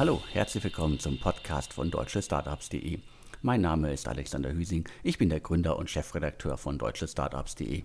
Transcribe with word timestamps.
Hallo, 0.00 0.22
herzlich 0.32 0.64
willkommen 0.64 0.98
zum 0.98 1.20
Podcast 1.20 1.74
von 1.74 1.90
deutschestartups.de. 1.90 3.00
Mein 3.42 3.60
Name 3.60 3.92
ist 3.92 4.08
Alexander 4.08 4.50
Hüsing, 4.50 4.88
ich 5.02 5.18
bin 5.18 5.28
der 5.28 5.40
Gründer 5.40 5.76
und 5.76 5.90
Chefredakteur 5.90 6.56
von 6.56 6.78
deutschestartups.de. 6.78 7.84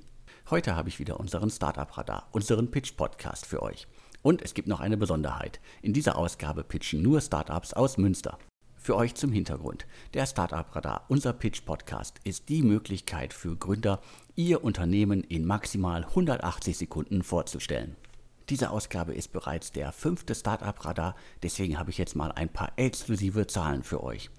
Heute 0.49 0.77
habe 0.77 0.87
ich 0.87 0.97
wieder 0.97 1.19
unseren 1.19 1.49
Startup 1.49 1.97
Radar, 1.97 2.29
unseren 2.31 2.71
Pitch 2.71 2.95
Podcast 2.95 3.45
für 3.45 3.61
euch. 3.61 3.85
Und 4.21 4.41
es 4.41 4.53
gibt 4.53 4.69
noch 4.69 4.79
eine 4.79 4.95
Besonderheit. 4.95 5.59
In 5.81 5.91
dieser 5.91 6.17
Ausgabe 6.17 6.63
pitchen 6.63 7.01
nur 7.01 7.19
Startups 7.19 7.73
aus 7.73 7.97
Münster. 7.97 8.37
Für 8.77 8.95
euch 8.95 9.15
zum 9.15 9.33
Hintergrund. 9.33 9.85
Der 10.13 10.25
Startup 10.25 10.73
Radar, 10.73 11.03
unser 11.09 11.33
Pitch 11.33 11.65
Podcast, 11.65 12.21
ist 12.23 12.47
die 12.47 12.63
Möglichkeit 12.63 13.33
für 13.33 13.57
Gründer, 13.57 13.99
ihr 14.37 14.63
Unternehmen 14.63 15.21
in 15.21 15.43
maximal 15.43 16.05
180 16.05 16.77
Sekunden 16.77 17.23
vorzustellen. 17.23 17.97
Diese 18.49 18.69
Ausgabe 18.69 19.15
ist 19.15 19.31
bereits 19.31 19.71
der 19.71 19.91
fünfte 19.91 20.35
Startup-Radar, 20.35 21.15
deswegen 21.41 21.79
habe 21.79 21.89
ich 21.89 21.97
jetzt 21.97 22.15
mal 22.15 22.31
ein 22.31 22.49
paar 22.49 22.71
exklusive 22.75 23.47
Zahlen 23.47 23.81
für 23.81 24.03
euch. 24.03 24.29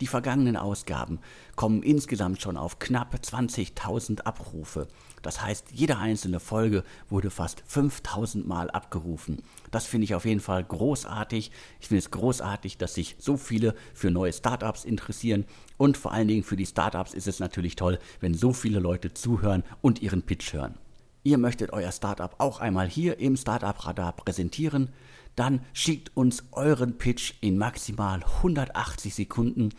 Die 0.00 0.06
vergangenen 0.06 0.56
Ausgaben 0.56 1.18
kommen 1.56 1.82
insgesamt 1.82 2.40
schon 2.40 2.56
auf 2.56 2.78
knapp 2.78 3.14
20.000 3.14 4.20
Abrufe. 4.20 4.86
Das 5.22 5.42
heißt, 5.42 5.72
jede 5.72 5.96
einzelne 5.96 6.38
Folge 6.38 6.84
wurde 7.08 7.30
fast 7.30 7.64
5000 7.66 8.46
Mal 8.46 8.70
abgerufen. 8.70 9.42
Das 9.72 9.86
finde 9.86 10.04
ich 10.04 10.14
auf 10.14 10.26
jeden 10.26 10.40
Fall 10.40 10.62
großartig. 10.62 11.50
Ich 11.80 11.88
finde 11.88 11.98
es 12.00 12.12
großartig, 12.12 12.78
dass 12.78 12.94
sich 12.94 13.16
so 13.18 13.36
viele 13.36 13.74
für 13.94 14.12
neue 14.12 14.32
Startups 14.32 14.84
interessieren. 14.84 15.44
Und 15.76 15.96
vor 15.96 16.12
allen 16.12 16.28
Dingen 16.28 16.44
für 16.44 16.56
die 16.56 16.66
Startups 16.66 17.14
ist 17.14 17.26
es 17.26 17.40
natürlich 17.40 17.74
toll, 17.74 17.98
wenn 18.20 18.34
so 18.34 18.52
viele 18.52 18.78
Leute 18.78 19.12
zuhören 19.12 19.64
und 19.80 20.02
ihren 20.02 20.22
Pitch 20.22 20.52
hören 20.52 20.78
ihr 21.26 21.36
möchtet 21.38 21.72
euer 21.72 21.90
Startup 21.90 22.36
auch 22.38 22.60
einmal 22.60 22.88
hier 22.88 23.18
im 23.18 23.36
Startup 23.36 23.84
Radar 23.84 24.12
präsentieren, 24.12 24.90
dann 25.34 25.60
schickt 25.72 26.16
uns 26.16 26.44
euren 26.52 26.98
Pitch 26.98 27.34
in 27.40 27.58
maximal 27.58 28.22
180 28.22 29.12
Sekunden 29.12 29.70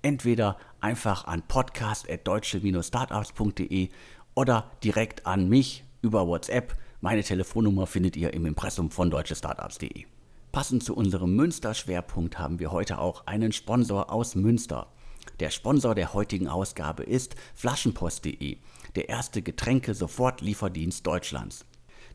entweder 0.00 0.56
einfach 0.80 1.26
an 1.26 1.42
podcast.deutsche-startups.de 1.46 3.90
oder 4.34 4.70
direkt 4.82 5.26
an 5.26 5.50
mich 5.50 5.84
über 6.00 6.26
WhatsApp. 6.26 6.74
Meine 7.02 7.22
Telefonnummer 7.22 7.86
findet 7.86 8.16
ihr 8.16 8.32
im 8.32 8.46
Impressum 8.46 8.90
von 8.90 9.10
deutschestartups.de. 9.10 10.06
Passend 10.50 10.82
zu 10.82 10.96
unserem 10.96 11.36
Münster-Schwerpunkt 11.36 12.38
haben 12.38 12.58
wir 12.58 12.72
heute 12.72 12.98
auch 12.98 13.26
einen 13.26 13.52
Sponsor 13.52 14.10
aus 14.10 14.34
Münster. 14.34 14.86
Der 15.38 15.50
Sponsor 15.50 15.94
der 15.94 16.14
heutigen 16.14 16.48
Ausgabe 16.48 17.02
ist 17.02 17.36
flaschenpost.de 17.54 18.56
der 18.94 19.08
erste 19.10 19.42
Getränke-Sofortlieferdienst 19.42 21.06
Deutschlands. 21.06 21.66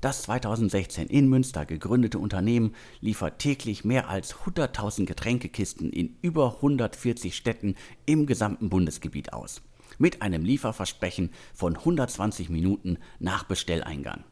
Das 0.02 0.24
2016 0.24 1.06
in 1.08 1.30
Münster 1.30 1.68
gegründete 1.68 2.18
Unternehmen 2.18 2.74
liefert 3.00 3.38
täglich 3.38 3.86
mehr 3.86 4.10
als 4.10 4.34
100.000 4.34 5.06
Getränkekisten 5.06 5.92
in 5.92 6.18
über 6.24 6.56
140 6.56 7.36
Städten 7.36 7.76
im 8.08 8.26
gesamten 8.26 8.72
Bundesgebiet 8.72 9.34
aus. 9.34 9.62
Mit 10.00 10.24
einem 10.24 10.44
Lieferversprechen 10.44 11.30
von 11.54 11.76
120 11.76 12.50
Minuten 12.50 12.98
nach 13.20 13.44
Bestelleingang. 13.44 14.24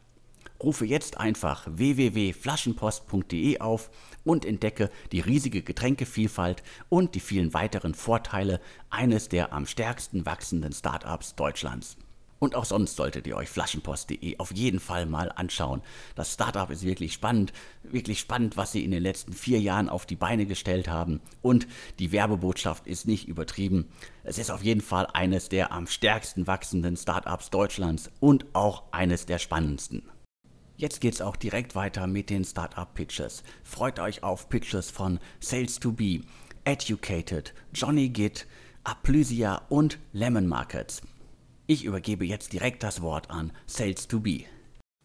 Rufe 0.62 0.84
jetzt 0.84 1.18
einfach 1.18 1.66
www.flaschenpost.de 1.70 3.60
auf 3.60 3.90
und 4.24 4.44
entdecke 4.44 4.90
die 5.12 5.20
riesige 5.20 5.62
Getränkevielfalt 5.62 6.62
und 6.88 7.14
die 7.14 7.20
vielen 7.20 7.54
weiteren 7.54 7.94
Vorteile 7.94 8.60
eines 8.90 9.28
der 9.28 9.52
am 9.52 9.66
stärksten 9.66 10.26
wachsenden 10.26 10.72
Startups 10.72 11.34
Deutschlands. 11.34 11.96
Und 12.40 12.54
auch 12.54 12.64
sonst 12.64 12.96
solltet 12.96 13.26
ihr 13.26 13.36
euch 13.36 13.50
flaschenpost.de 13.50 14.38
auf 14.38 14.50
jeden 14.52 14.80
Fall 14.80 15.04
mal 15.04 15.30
anschauen. 15.30 15.82
Das 16.14 16.32
Startup 16.32 16.70
ist 16.70 16.84
wirklich 16.84 17.12
spannend, 17.12 17.52
wirklich 17.82 18.18
spannend, 18.18 18.56
was 18.56 18.72
sie 18.72 18.82
in 18.82 18.90
den 18.90 19.02
letzten 19.02 19.34
vier 19.34 19.60
Jahren 19.60 19.90
auf 19.90 20.06
die 20.06 20.16
Beine 20.16 20.46
gestellt 20.46 20.88
haben. 20.88 21.20
Und 21.42 21.68
die 21.98 22.12
Werbebotschaft 22.12 22.86
ist 22.86 23.06
nicht 23.06 23.28
übertrieben. 23.28 23.88
Es 24.24 24.38
ist 24.38 24.50
auf 24.50 24.64
jeden 24.64 24.80
Fall 24.80 25.06
eines 25.12 25.50
der 25.50 25.70
am 25.70 25.86
stärksten 25.86 26.46
wachsenden 26.46 26.96
Startups 26.96 27.50
Deutschlands 27.50 28.10
und 28.20 28.46
auch 28.54 28.84
eines 28.90 29.26
der 29.26 29.38
spannendsten. 29.38 30.02
Jetzt 30.80 31.02
geht's 31.02 31.20
auch 31.20 31.36
direkt 31.36 31.74
weiter 31.74 32.06
mit 32.06 32.30
den 32.30 32.42
Startup 32.42 32.94
Pitches. 32.94 33.42
Freut 33.62 34.00
euch 34.00 34.22
auf 34.22 34.48
Pitches 34.48 34.90
von 34.90 35.20
Sales2B, 35.42 36.22
Educated, 36.64 37.52
Johnny 37.74 38.08
Git, 38.08 38.46
Aplysia 38.82 39.60
und 39.68 39.98
Lemon 40.14 40.46
Markets. 40.46 41.02
Ich 41.66 41.84
übergebe 41.84 42.24
jetzt 42.24 42.54
direkt 42.54 42.82
das 42.82 43.02
Wort 43.02 43.28
an 43.28 43.52
Sales2B. 43.68 44.46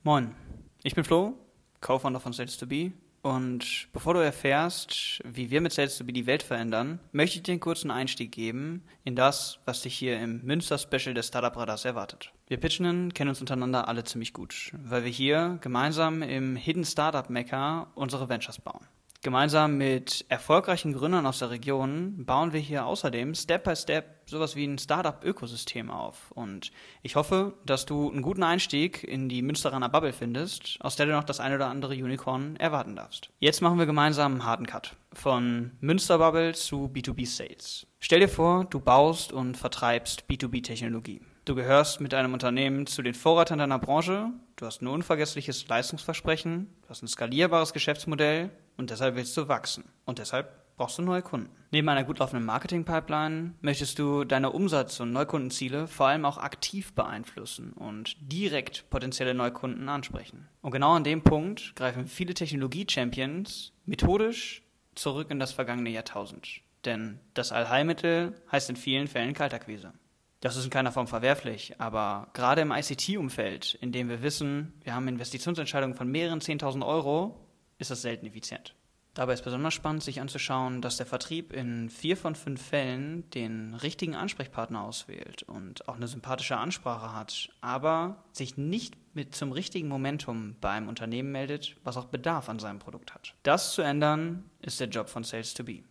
Moin, 0.03 0.33
ich 0.81 0.95
bin 0.95 1.03
Flo, 1.03 1.33
Co-Founder 1.81 2.21
von 2.21 2.31
Sales2B. 2.31 2.93
Und 3.25 3.87
bevor 3.91 4.13
du 4.13 4.19
erfährst, 4.19 5.19
wie 5.23 5.49
wir 5.49 5.59
mit 5.59 5.71
Sales2B 5.71 6.11
die 6.11 6.27
Welt 6.27 6.43
verändern, 6.43 6.99
möchte 7.11 7.37
ich 7.37 7.41
dir 7.41 7.53
einen 7.53 7.59
kurzen 7.59 7.89
Einstieg 7.89 8.31
geben 8.31 8.83
in 9.03 9.15
das, 9.15 9.57
was 9.65 9.81
dich 9.81 9.97
hier 9.97 10.19
im 10.19 10.43
Münster-Special 10.43 11.15
des 11.15 11.29
Startup 11.29 11.57
Radars 11.57 11.85
erwartet. 11.85 12.31
Wir 12.45 12.57
Pitchenden 12.57 13.15
kennen 13.15 13.29
uns 13.29 13.41
untereinander 13.41 13.87
alle 13.87 14.03
ziemlich 14.03 14.31
gut, 14.31 14.71
weil 14.77 15.05
wir 15.05 15.09
hier 15.09 15.57
gemeinsam 15.61 16.21
im 16.21 16.55
Hidden 16.55 16.85
Startup 16.85 17.27
Mecca 17.27 17.87
unsere 17.95 18.29
Ventures 18.29 18.61
bauen. 18.61 18.85
Gemeinsam 19.25 19.79
mit 19.79 20.23
erfolgreichen 20.29 20.93
Gründern 20.93 21.25
aus 21.25 21.39
der 21.39 21.49
Region 21.49 22.27
bauen 22.27 22.53
wir 22.53 22.59
hier 22.59 22.85
außerdem 22.85 23.33
Step 23.33 23.63
by 23.63 23.75
Step 23.75 24.05
sowas 24.27 24.55
wie 24.55 24.65
ein 24.65 24.77
Startup-Ökosystem 24.77 25.89
auf. 25.89 26.31
Und 26.33 26.71
ich 27.01 27.15
hoffe, 27.15 27.55
dass 27.65 27.87
du 27.87 28.11
einen 28.11 28.21
guten 28.21 28.43
Einstieg 28.43 29.03
in 29.03 29.27
die 29.27 29.41
Münsteraner 29.41 29.89
Bubble 29.89 30.13
findest, 30.13 30.77
aus 30.79 30.95
der 30.95 31.07
du 31.07 31.13
noch 31.13 31.23
das 31.23 31.39
eine 31.39 31.55
oder 31.55 31.69
andere 31.69 31.95
Unicorn 31.95 32.55
erwarten 32.57 32.95
darfst. 32.95 33.31
Jetzt 33.39 33.63
machen 33.63 33.79
wir 33.79 33.87
gemeinsam 33.87 34.33
einen 34.33 34.45
harten 34.45 34.67
Cut. 34.67 34.95
Von 35.11 35.71
Münsterbubble 35.79 36.53
zu 36.53 36.91
B2B 36.93 37.25
Sales. 37.25 37.87
Stell 37.99 38.19
dir 38.19 38.29
vor, 38.29 38.65
du 38.65 38.79
baust 38.79 39.33
und 39.33 39.57
vertreibst 39.57 40.25
B2B-Technologie. 40.29 41.21
Du 41.45 41.55
gehörst 41.55 41.99
mit 41.99 42.13
deinem 42.13 42.33
Unternehmen 42.33 42.85
zu 42.85 43.01
den 43.01 43.15
Vorreitern 43.15 43.57
deiner 43.57 43.79
Branche, 43.79 44.29
du 44.55 44.67
hast 44.67 44.83
ein 44.83 44.87
unvergessliches 44.87 45.67
Leistungsversprechen, 45.67 46.69
du 46.83 46.89
hast 46.89 47.01
ein 47.01 47.07
skalierbares 47.07 47.73
Geschäftsmodell 47.73 48.51
und 48.77 48.89
deshalb 48.89 49.15
willst 49.15 49.35
du 49.37 49.47
wachsen. 49.47 49.85
Und 50.05 50.19
deshalb 50.19 50.65
brauchst 50.77 50.97
du 50.97 51.01
neue 51.01 51.21
Kunden. 51.21 51.49
Neben 51.71 51.89
einer 51.89 52.03
gut 52.03 52.19
laufenden 52.19 52.45
Marketing-Pipeline 52.45 53.53
möchtest 53.61 53.99
du 53.99 54.23
deine 54.23 54.51
Umsatz- 54.51 54.99
und 54.99 55.11
Neukundenziele 55.11 55.87
vor 55.87 56.07
allem 56.07 56.25
auch 56.25 56.37
aktiv 56.37 56.93
beeinflussen 56.93 57.73
und 57.73 58.15
direkt 58.19 58.89
potenzielle 58.89 59.33
Neukunden 59.33 59.89
ansprechen. 59.89 60.47
Und 60.61 60.71
genau 60.71 60.93
an 60.93 61.03
dem 61.03 61.21
Punkt 61.21 61.75
greifen 61.75 62.07
viele 62.07 62.33
Technologie-Champions 62.33 63.73
methodisch 63.85 64.63
zurück 64.95 65.31
in 65.31 65.39
das 65.39 65.51
vergangene 65.51 65.89
Jahrtausend. 65.89 66.61
Denn 66.85 67.19
das 67.33 67.51
Allheilmittel 67.51 68.33
heißt 68.51 68.69
in 68.69 68.75
vielen 68.75 69.07
Fällen 69.07 69.33
Kaltakquise. 69.33 69.93
Das 70.41 70.55
ist 70.55 70.65
in 70.65 70.69
keiner 70.69 70.91
Form 70.91 71.07
verwerflich, 71.07 71.73
aber 71.79 72.27
gerade 72.33 72.61
im 72.61 72.71
ICT-Umfeld, 72.71 73.75
in 73.81 73.91
dem 73.91 74.09
wir 74.09 74.21
wissen, 74.21 74.73
wir 74.83 74.93
haben 74.93 75.07
Investitionsentscheidungen 75.07 75.95
von 75.95 76.07
mehreren 76.07 76.39
10.000 76.39 76.85
Euro, 76.85 77.44
ist 77.77 77.91
das 77.91 78.01
selten 78.01 78.25
effizient. 78.25 78.75
Dabei 79.15 79.31
ist 79.31 79.45
besonders 79.45 79.73
spannend, 79.73 80.03
sich 80.03 80.19
anzuschauen, 80.19 80.81
dass 80.81 80.97
der 80.97 81.05
Vertrieb 81.05 81.53
in 81.53 81.89
vier 81.89 82.17
von 82.17 82.35
fünf 82.35 82.61
Fällen 82.61 83.29
den 83.29 83.73
richtigen 83.73 84.13
Ansprechpartner 84.13 84.81
auswählt 84.81 85.43
und 85.43 85.87
auch 85.87 85.95
eine 85.95 86.09
sympathische 86.09 86.57
Ansprache 86.57 87.15
hat, 87.15 87.49
aber 87.61 88.25
sich 88.33 88.57
nicht 88.57 88.97
mit 89.13 89.33
zum 89.33 89.53
richtigen 89.53 89.87
Momentum 89.87 90.57
bei 90.59 90.71
einem 90.71 90.89
Unternehmen 90.89 91.31
meldet, 91.31 91.77
was 91.85 91.95
auch 91.95 92.05
Bedarf 92.05 92.49
an 92.49 92.59
seinem 92.59 92.79
Produkt 92.79 93.13
hat. 93.13 93.33
Das 93.43 93.71
zu 93.71 93.81
ändern, 93.81 94.43
ist 94.61 94.81
der 94.81 94.89
Job 94.89 95.07
von 95.07 95.23
Sales 95.23 95.53
to 95.53 95.63
Be. 95.63 95.83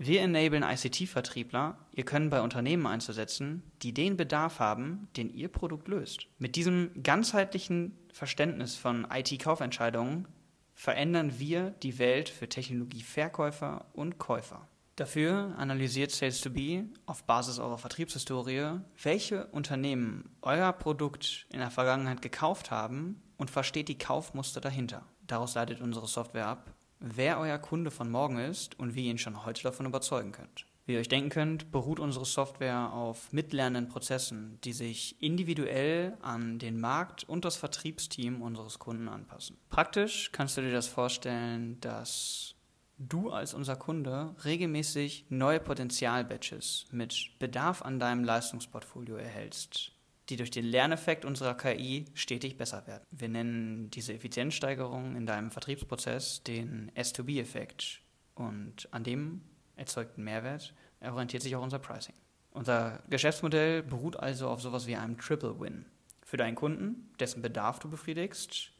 Wir 0.00 0.22
enablen 0.22 0.64
ICT-Vertriebler, 0.64 1.76
ihr 1.92 2.04
Können 2.04 2.30
bei 2.30 2.40
Unternehmen 2.40 2.86
einzusetzen, 2.88 3.62
die 3.82 3.94
den 3.94 4.16
Bedarf 4.16 4.58
haben, 4.58 5.08
den 5.16 5.28
ihr 5.32 5.48
Produkt 5.48 5.86
löst. 5.86 6.26
Mit 6.38 6.56
diesem 6.56 6.90
ganzheitlichen 7.04 7.96
Verständnis 8.12 8.74
von 8.74 9.06
IT-Kaufentscheidungen 9.12 10.26
verändern 10.78 11.40
wir 11.40 11.70
die 11.82 11.98
Welt 11.98 12.28
für 12.28 12.48
Technologieverkäufer 12.48 13.86
und 13.94 14.18
Käufer. 14.18 14.68
Dafür 14.94 15.52
analysiert 15.58 16.12
Sales2B 16.12 16.86
auf 17.04 17.24
Basis 17.24 17.58
eurer 17.58 17.78
Vertriebshistorie, 17.78 18.78
welche 19.02 19.46
Unternehmen 19.48 20.36
euer 20.40 20.72
Produkt 20.72 21.48
in 21.50 21.58
der 21.58 21.72
Vergangenheit 21.72 22.22
gekauft 22.22 22.70
haben 22.70 23.20
und 23.38 23.50
versteht 23.50 23.88
die 23.88 23.98
Kaufmuster 23.98 24.60
dahinter. 24.60 25.04
Daraus 25.26 25.56
leitet 25.56 25.80
unsere 25.80 26.06
Software 26.06 26.46
ab, 26.46 26.72
wer 27.00 27.40
euer 27.40 27.58
Kunde 27.58 27.90
von 27.90 28.08
morgen 28.08 28.38
ist 28.38 28.78
und 28.78 28.94
wie 28.94 29.06
ihr 29.06 29.10
ihn 29.10 29.18
schon 29.18 29.44
heute 29.44 29.64
davon 29.64 29.86
überzeugen 29.86 30.30
könnt. 30.30 30.64
Wie 30.88 30.94
ihr 30.94 31.00
euch 31.00 31.08
denken 31.08 31.28
könnt, 31.28 31.70
beruht 31.70 32.00
unsere 32.00 32.24
Software 32.24 32.94
auf 32.94 33.30
mitlernenden 33.30 33.88
Prozessen, 33.92 34.58
die 34.64 34.72
sich 34.72 35.20
individuell 35.20 36.16
an 36.22 36.58
den 36.58 36.80
Markt 36.80 37.24
und 37.24 37.44
das 37.44 37.56
Vertriebsteam 37.56 38.40
unseres 38.40 38.78
Kunden 38.78 39.06
anpassen. 39.06 39.58
Praktisch 39.68 40.32
kannst 40.32 40.56
du 40.56 40.62
dir 40.62 40.72
das 40.72 40.86
vorstellen, 40.86 41.78
dass 41.82 42.54
du 42.96 43.28
als 43.28 43.52
unser 43.52 43.76
Kunde 43.76 44.34
regelmäßig 44.46 45.26
neue 45.28 45.60
Potenzialbatches 45.60 46.86
mit 46.90 47.32
Bedarf 47.38 47.82
an 47.82 48.00
deinem 48.00 48.24
Leistungsportfolio 48.24 49.16
erhältst 49.16 49.92
die 50.30 50.36
durch 50.36 50.50
den 50.50 50.66
Lerneffekt 50.66 51.24
unserer 51.24 51.54
KI 51.54 52.04
stetig 52.12 52.58
besser 52.58 52.86
werden. 52.86 53.02
Wir 53.10 53.30
nennen 53.30 53.90
diese 53.90 54.12
Effizienzsteigerung 54.12 55.16
in 55.16 55.24
deinem 55.24 55.50
Vertriebsprozess 55.50 56.42
den 56.42 56.92
S2B-Effekt. 56.94 58.02
Und 58.34 58.88
an 58.90 59.04
dem 59.04 59.40
erzeugten 59.78 60.24
Mehrwert 60.24 60.74
orientiert 61.00 61.42
sich 61.42 61.54
auch 61.56 61.62
unser 61.62 61.78
Pricing. 61.78 62.14
Unser 62.50 63.02
Geschäftsmodell 63.08 63.82
beruht 63.82 64.18
also 64.18 64.48
auf 64.48 64.60
sowas 64.60 64.86
wie 64.86 64.96
einem 64.96 65.18
Triple 65.18 65.60
Win. 65.60 65.86
Für 66.24 66.36
deinen 66.36 66.54
Kunden, 66.54 67.12
dessen 67.20 67.40
Bedarf 67.40 67.78
du 67.78 67.88
befriedigst, 67.88 68.72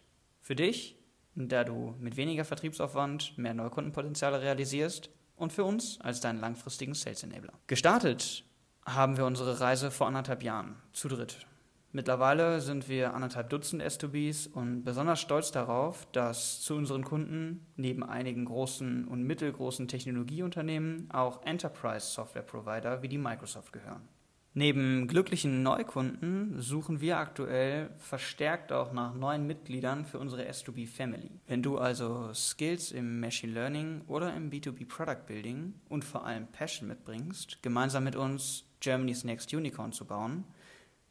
für 0.42 0.56
dich, 0.56 0.96
da 1.34 1.64
du 1.64 1.94
mit 2.00 2.16
weniger 2.16 2.44
Vertriebsaufwand 2.44 3.38
mehr 3.38 3.54
Neukundenpotenziale 3.54 4.42
realisierst 4.42 5.10
und 5.36 5.52
für 5.52 5.64
uns 5.64 6.00
als 6.00 6.20
deinen 6.20 6.40
langfristigen 6.40 6.94
Sales 6.94 7.22
Enabler. 7.22 7.52
Gestartet 7.66 8.44
haben 8.84 9.16
wir 9.16 9.24
unsere 9.24 9.60
Reise 9.60 9.90
vor 9.90 10.08
anderthalb 10.08 10.42
Jahren 10.42 10.76
zu 10.92 11.08
dritt. 11.08 11.46
Mittlerweile 11.90 12.60
sind 12.60 12.88
wir 12.88 13.14
anderthalb 13.14 13.48
Dutzend 13.48 13.82
S2Bs 13.82 14.52
und 14.52 14.84
besonders 14.84 15.20
stolz 15.20 15.52
darauf, 15.52 16.06
dass 16.12 16.60
zu 16.60 16.74
unseren 16.74 17.02
Kunden 17.02 17.66
neben 17.76 18.02
einigen 18.02 18.44
großen 18.44 19.06
und 19.06 19.22
mittelgroßen 19.22 19.88
Technologieunternehmen 19.88 21.10
auch 21.10 21.42
Enterprise-Software-Provider 21.46 23.02
wie 23.02 23.08
die 23.08 23.16
Microsoft 23.16 23.72
gehören. 23.72 24.06
Neben 24.52 25.06
glücklichen 25.06 25.62
Neukunden 25.62 26.60
suchen 26.60 27.00
wir 27.00 27.18
aktuell 27.18 27.90
verstärkt 27.96 28.72
auch 28.72 28.92
nach 28.92 29.14
neuen 29.14 29.46
Mitgliedern 29.46 30.04
für 30.04 30.18
unsere 30.18 30.48
S2B 30.48 30.88
Family. 30.88 31.30
Wenn 31.46 31.62
du 31.62 31.78
also 31.78 32.34
Skills 32.34 32.90
im 32.90 33.20
Machine 33.20 33.52
Learning 33.52 34.02
oder 34.08 34.34
im 34.34 34.50
B2B 34.50 34.86
Product 34.88 35.26
Building 35.26 35.74
und 35.88 36.04
vor 36.04 36.26
allem 36.26 36.48
Passion 36.48 36.88
mitbringst, 36.88 37.62
gemeinsam 37.62 38.04
mit 38.04 38.16
uns 38.16 38.64
Germany's 38.80 39.24
Next 39.24 39.54
Unicorn 39.54 39.92
zu 39.92 40.04
bauen, 40.04 40.44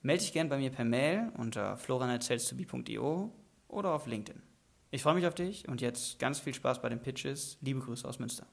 melde 0.08 0.24
dich 0.24 0.32
gerne 0.32 0.50
bei 0.50 0.58
mir 0.58 0.70
per 0.70 0.86
Mail 0.86 1.34
unter 1.38 1.76
florian.sales2b.io 1.76 3.30
oder 3.68 3.92
auf 3.92 4.08
LinkedIn. 4.08 4.42
Ich 4.90 5.04
freue 5.04 5.16
mich 5.16 5.28
auf 5.28 5.36
dich 5.36 5.68
und 5.68 5.82
jetzt 5.82 6.18
ganz 6.18 6.40
viel 6.40 6.54
Spaß 6.54 6.82
bei 6.82 6.88
den 6.88 7.02
Pitches. 7.02 7.58
Liebe 7.60 7.82
Grüße 7.82 8.08
aus 8.08 8.18
Münster. 8.18 8.48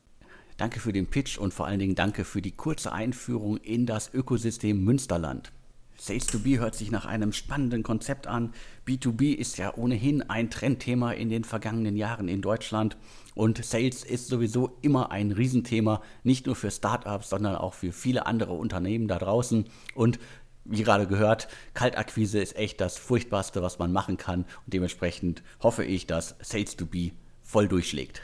Danke 0.57 0.81
für 0.81 0.93
den 0.93 1.07
Pitch 1.07 1.39
und 1.39 1.55
vor 1.55 1.67
allen 1.67 1.79
Dingen 1.79 1.95
danke 1.95 2.25
für 2.25 2.43
die 2.43 2.51
kurze 2.51 2.93
Einführung 2.93 3.59
in 3.59 3.87
das 3.87 4.13
Ökosystem 4.13 4.83
Münsterland. 4.83 5.53
Sales 5.97 6.27
to 6.27 6.41
B 6.41 6.59
hört 6.59 6.75
sich 6.75 6.91
nach 6.91 7.07
einem 7.07 7.33
spannenden 7.33 7.85
Konzept 7.85 8.27
an. 8.27 8.53
B2B 8.85 9.33
ist 9.33 9.57
ja 9.57 9.75
ohnehin 9.77 10.23
ein 10.23 10.51
Trendthema 10.51 11.13
in 11.13 11.29
den 11.29 11.45
vergangenen 11.45 11.97
Jahren 11.97 12.27
in 12.27 12.43
Deutschland 12.43 12.97
und 13.35 13.65
Sales 13.65 14.05
ist 14.05 14.29
sowieso 14.29 14.77
immer 14.83 15.11
ein 15.11 15.33
Riesenthema, 15.33 16.03
nicht 16.23 16.47
nur 16.47 16.57
für 16.57 16.71
Startups, 16.71 17.31
sondern 17.31 17.57
auch 17.57 17.75
für 17.75 17.93
viele 17.93 18.27
andere 18.27 18.55
Unternehmen 18.55 19.09
da 19.09 19.19
draußen. 19.19 19.67
Und 19.95 20.19
wie 20.65 20.83
gerade 20.83 21.07
gehört, 21.07 21.49
Kaltakquise 21.75 22.41
ist 22.41 22.57
echt 22.57 22.81
das 22.81 22.97
Furchtbarste, 22.97 23.63
was 23.63 23.79
man 23.79 23.93
machen 23.93 24.17
kann 24.17 24.41
und 24.41 24.73
dementsprechend 24.73 25.43
hoffe 25.63 25.85
ich, 25.85 26.07
dass 26.07 26.37
Sales 26.41 26.77
to 26.77 26.87
B 26.87 27.13
voll 27.43 27.69
durchschlägt. 27.69 28.23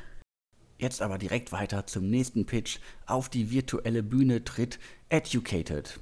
Jetzt 0.78 1.02
aber 1.02 1.18
direkt 1.18 1.52
weiter 1.52 1.86
zum 1.86 2.08
nächsten 2.08 2.46
Pitch. 2.46 2.78
Auf 3.04 3.28
die 3.28 3.50
virtuelle 3.50 4.02
Bühne 4.02 4.44
tritt 4.44 4.78
Educated. 5.10 6.00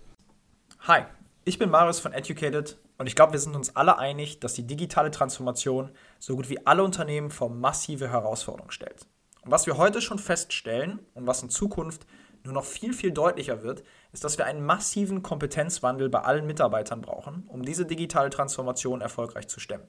Hi, 0.80 1.02
ich 1.44 1.58
bin 1.58 1.70
Marius 1.70 1.98
von 1.98 2.12
Educated 2.12 2.78
und 2.96 3.08
ich 3.08 3.16
glaube, 3.16 3.32
wir 3.32 3.40
sind 3.40 3.56
uns 3.56 3.74
alle 3.74 3.98
einig, 3.98 4.38
dass 4.38 4.54
die 4.54 4.66
digitale 4.66 5.10
Transformation 5.10 5.90
so 6.20 6.36
gut 6.36 6.48
wie 6.48 6.64
alle 6.64 6.84
Unternehmen 6.84 7.30
vor 7.30 7.50
massive 7.50 8.08
Herausforderungen 8.10 8.70
stellt. 8.70 9.06
Und 9.42 9.50
was 9.50 9.66
wir 9.66 9.78
heute 9.78 10.00
schon 10.00 10.20
feststellen 10.20 11.00
und 11.14 11.26
was 11.26 11.42
in 11.42 11.50
Zukunft 11.50 12.06
nur 12.48 12.62
noch 12.62 12.64
viel, 12.64 12.92
viel 12.92 13.12
deutlicher 13.12 13.62
wird, 13.62 13.84
ist, 14.12 14.24
dass 14.24 14.38
wir 14.38 14.46
einen 14.46 14.64
massiven 14.64 15.22
Kompetenzwandel 15.22 16.08
bei 16.08 16.20
allen 16.20 16.46
Mitarbeitern 16.46 17.00
brauchen, 17.00 17.44
um 17.48 17.62
diese 17.62 17.86
digitale 17.86 18.30
Transformation 18.30 19.00
erfolgreich 19.00 19.48
zu 19.48 19.60
stemmen. 19.60 19.88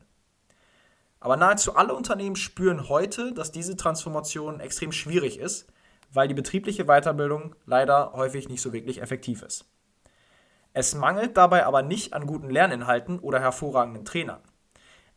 Aber 1.20 1.36
nahezu 1.36 1.76
alle 1.76 1.94
Unternehmen 1.94 2.36
spüren 2.36 2.88
heute, 2.88 3.34
dass 3.34 3.52
diese 3.52 3.76
Transformation 3.76 4.60
extrem 4.60 4.92
schwierig 4.92 5.40
ist, 5.40 5.68
weil 6.12 6.28
die 6.28 6.34
betriebliche 6.34 6.86
Weiterbildung 6.86 7.56
leider 7.66 8.14
häufig 8.14 8.50
nicht 8.50 8.62
so 8.62 8.74
wirklich 8.74 9.02
effektiv 9.02 9.42
ist. 9.42 9.66
Es 10.74 10.96
mangelt 10.96 11.36
dabei 11.36 11.66
aber 11.66 11.82
nicht 11.82 12.14
an 12.14 12.28
guten 12.28 12.50
Lerninhalten 12.50 13.20
oder 13.20 13.40
hervorragenden 13.40 14.06
Trainern. 14.06 14.42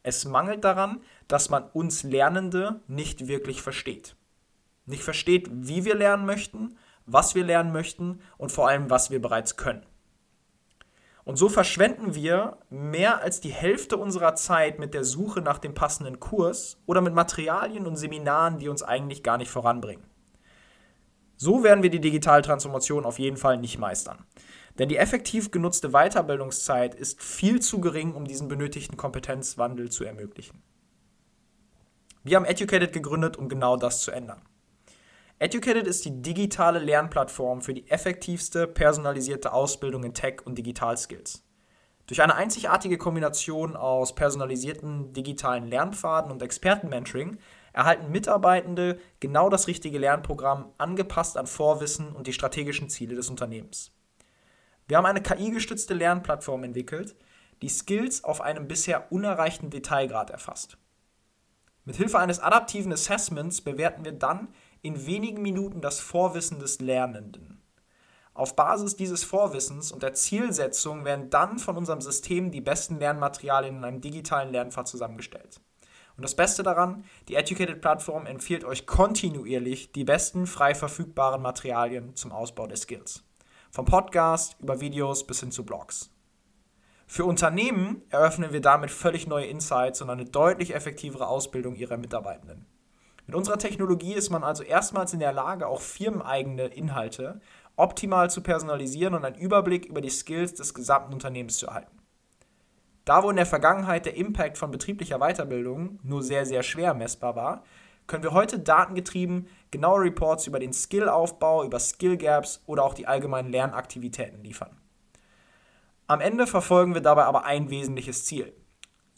Es 0.02 0.24
mangelt 0.24 0.64
daran, 0.64 1.00
dass 1.28 1.50
man 1.50 1.64
uns 1.72 2.02
Lernende 2.02 2.80
nicht 2.88 3.28
wirklich 3.28 3.62
versteht. 3.62 4.16
Nicht 4.86 5.04
versteht, 5.04 5.48
wie 5.52 5.84
wir 5.84 5.94
lernen 5.94 6.26
möchten, 6.26 6.76
was 7.06 7.34
wir 7.34 7.44
lernen 7.44 7.72
möchten 7.72 8.20
und 8.38 8.52
vor 8.52 8.68
allem, 8.68 8.90
was 8.90 9.10
wir 9.10 9.20
bereits 9.20 9.56
können. 9.56 9.86
Und 11.24 11.36
so 11.36 11.48
verschwenden 11.48 12.14
wir 12.14 12.58
mehr 12.68 13.20
als 13.20 13.40
die 13.40 13.52
Hälfte 13.52 13.96
unserer 13.96 14.34
Zeit 14.34 14.78
mit 14.78 14.92
der 14.92 15.04
Suche 15.04 15.40
nach 15.40 15.58
dem 15.58 15.72
passenden 15.72 16.18
Kurs 16.18 16.78
oder 16.84 17.00
mit 17.00 17.14
Materialien 17.14 17.86
und 17.86 17.96
Seminaren, 17.96 18.58
die 18.58 18.68
uns 18.68 18.82
eigentlich 18.82 19.22
gar 19.22 19.38
nicht 19.38 19.50
voranbringen. 19.50 20.04
So 21.36 21.62
werden 21.62 21.82
wir 21.82 21.90
die 21.90 22.00
Digitaltransformation 22.00 23.04
auf 23.04 23.18
jeden 23.18 23.36
Fall 23.36 23.56
nicht 23.56 23.78
meistern. 23.78 24.24
Denn 24.78 24.88
die 24.88 24.96
effektiv 24.96 25.50
genutzte 25.50 25.90
Weiterbildungszeit 25.90 26.94
ist 26.94 27.22
viel 27.22 27.60
zu 27.60 27.80
gering, 27.80 28.14
um 28.14 28.26
diesen 28.26 28.48
benötigten 28.48 28.96
Kompetenzwandel 28.96 29.90
zu 29.90 30.04
ermöglichen. 30.04 30.62
Wir 32.24 32.36
haben 32.36 32.44
Educated 32.44 32.92
gegründet, 32.92 33.36
um 33.36 33.48
genau 33.48 33.76
das 33.76 34.00
zu 34.00 34.12
ändern. 34.12 34.40
Educated 35.42 35.88
ist 35.88 36.04
die 36.04 36.22
digitale 36.22 36.78
Lernplattform 36.78 37.62
für 37.62 37.74
die 37.74 37.90
effektivste 37.90 38.68
personalisierte 38.68 39.52
Ausbildung 39.52 40.04
in 40.04 40.14
Tech 40.14 40.42
und 40.44 40.56
Digitalskills. 40.56 41.42
Durch 42.06 42.22
eine 42.22 42.36
einzigartige 42.36 42.96
Kombination 42.96 43.74
aus 43.74 44.14
personalisierten 44.14 45.12
digitalen 45.12 45.66
Lernpfaden 45.66 46.30
und 46.30 46.42
Expertenmentoring 46.42 47.38
erhalten 47.72 48.12
Mitarbeitende 48.12 49.00
genau 49.18 49.48
das 49.48 49.66
richtige 49.66 49.98
Lernprogramm 49.98 50.70
angepasst 50.78 51.36
an 51.36 51.48
Vorwissen 51.48 52.12
und 52.12 52.28
die 52.28 52.32
strategischen 52.32 52.88
Ziele 52.88 53.16
des 53.16 53.28
Unternehmens. 53.28 53.90
Wir 54.86 54.96
haben 54.96 55.06
eine 55.06 55.22
KI-gestützte 55.22 55.94
Lernplattform 55.94 56.62
entwickelt, 56.62 57.16
die 57.62 57.68
Skills 57.68 58.22
auf 58.22 58.42
einem 58.42 58.68
bisher 58.68 59.10
unerreichten 59.10 59.70
Detailgrad 59.70 60.30
erfasst. 60.30 60.78
Mit 61.84 61.96
Hilfe 61.96 62.20
eines 62.20 62.38
adaptiven 62.38 62.92
Assessments 62.92 63.60
bewerten 63.60 64.04
wir 64.04 64.12
dann 64.12 64.46
in 64.82 65.06
wenigen 65.06 65.42
Minuten 65.42 65.80
das 65.80 66.00
Vorwissen 66.00 66.58
des 66.58 66.80
Lernenden. 66.80 67.62
Auf 68.34 68.56
Basis 68.56 68.96
dieses 68.96 69.24
Vorwissens 69.24 69.92
und 69.92 70.02
der 70.02 70.14
Zielsetzung 70.14 71.04
werden 71.04 71.30
dann 71.30 71.58
von 71.58 71.76
unserem 71.76 72.00
System 72.00 72.50
die 72.50 72.60
besten 72.60 72.98
Lernmaterialien 72.98 73.76
in 73.76 73.84
einem 73.84 74.00
digitalen 74.00 74.50
Lernpfad 74.50 74.88
zusammengestellt. 74.88 75.60
Und 76.16 76.24
das 76.24 76.34
Beste 76.34 76.62
daran, 76.62 77.04
die 77.28 77.36
Educated-Plattform 77.36 78.26
empfiehlt 78.26 78.64
euch 78.64 78.86
kontinuierlich 78.86 79.92
die 79.92 80.04
besten 80.04 80.46
frei 80.46 80.74
verfügbaren 80.74 81.42
Materialien 81.42 82.16
zum 82.16 82.32
Ausbau 82.32 82.66
der 82.66 82.76
Skills. 82.76 83.22
Vom 83.70 83.84
Podcast 83.84 84.56
über 84.60 84.80
Videos 84.80 85.26
bis 85.26 85.40
hin 85.40 85.52
zu 85.52 85.64
Blogs. 85.64 86.10
Für 87.06 87.24
Unternehmen 87.24 88.02
eröffnen 88.08 88.52
wir 88.52 88.60
damit 88.60 88.90
völlig 88.90 89.26
neue 89.26 89.46
Insights 89.46 90.02
und 90.02 90.10
eine 90.10 90.24
deutlich 90.24 90.74
effektivere 90.74 91.28
Ausbildung 91.28 91.76
ihrer 91.76 91.98
Mitarbeitenden. 91.98 92.66
Mit 93.26 93.36
unserer 93.36 93.58
Technologie 93.58 94.14
ist 94.14 94.30
man 94.30 94.42
also 94.42 94.62
erstmals 94.62 95.12
in 95.12 95.20
der 95.20 95.32
Lage, 95.32 95.66
auch 95.66 95.80
firmeneigene 95.80 96.66
Inhalte 96.66 97.40
optimal 97.76 98.30
zu 98.30 98.42
personalisieren 98.42 99.14
und 99.14 99.24
einen 99.24 99.36
Überblick 99.36 99.86
über 99.86 100.00
die 100.00 100.10
Skills 100.10 100.54
des 100.54 100.74
gesamten 100.74 101.12
Unternehmens 101.12 101.56
zu 101.56 101.66
erhalten. 101.66 101.98
Da 103.04 103.22
wo 103.22 103.30
in 103.30 103.36
der 103.36 103.46
Vergangenheit 103.46 104.06
der 104.06 104.16
Impact 104.16 104.58
von 104.58 104.70
betrieblicher 104.70 105.18
Weiterbildung 105.18 105.98
nur 106.02 106.22
sehr, 106.22 106.46
sehr 106.46 106.62
schwer 106.62 106.94
messbar 106.94 107.34
war, 107.34 107.64
können 108.06 108.22
wir 108.22 108.32
heute 108.32 108.58
datengetrieben 108.58 109.48
genaue 109.70 110.02
Reports 110.02 110.46
über 110.46 110.58
den 110.58 110.72
Skillaufbau, 110.72 111.64
über 111.64 111.78
Skill 111.78 112.16
Gaps 112.16 112.62
oder 112.66 112.84
auch 112.84 112.94
die 112.94 113.06
allgemeinen 113.06 113.50
Lernaktivitäten 113.50 114.42
liefern. 114.42 114.76
Am 116.06 116.20
Ende 116.20 116.46
verfolgen 116.46 116.94
wir 116.94 117.00
dabei 117.00 117.24
aber 117.24 117.44
ein 117.44 117.70
wesentliches 117.70 118.24
Ziel 118.24 118.52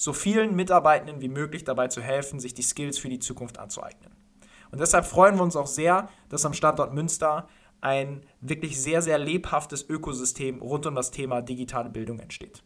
so 0.05 0.13
vielen 0.13 0.55
Mitarbeitenden 0.55 1.23
wie 1.23 1.31
möglich 1.31 1.65
dabei 1.65 1.89
zu 1.89 2.03
helfen, 2.03 2.39
sich 2.39 2.53
die 2.53 2.63
Skills 2.63 2.99
für 2.99 3.09
die 3.09 3.21
Zukunft 3.21 3.59
anzueignen. 3.59 4.13
Und 4.71 4.81
deshalb 4.81 5.07
freuen 5.07 5.37
wir 5.37 5.43
uns 5.43 5.57
auch 5.57 5.67
sehr, 5.67 6.11
dass 6.29 6.45
am 6.45 6.53
Standort 6.53 6.93
Münster 6.93 7.49
ein 7.81 8.21
wirklich 8.43 8.79
sehr, 8.79 9.01
sehr 9.01 9.17
lebhaftes 9.17 9.89
Ökosystem 9.89 10.61
rund 10.61 10.85
um 10.85 10.95
das 10.95 11.11
Thema 11.11 11.41
digitale 11.41 11.89
Bildung 11.89 12.19
entsteht. 12.19 12.63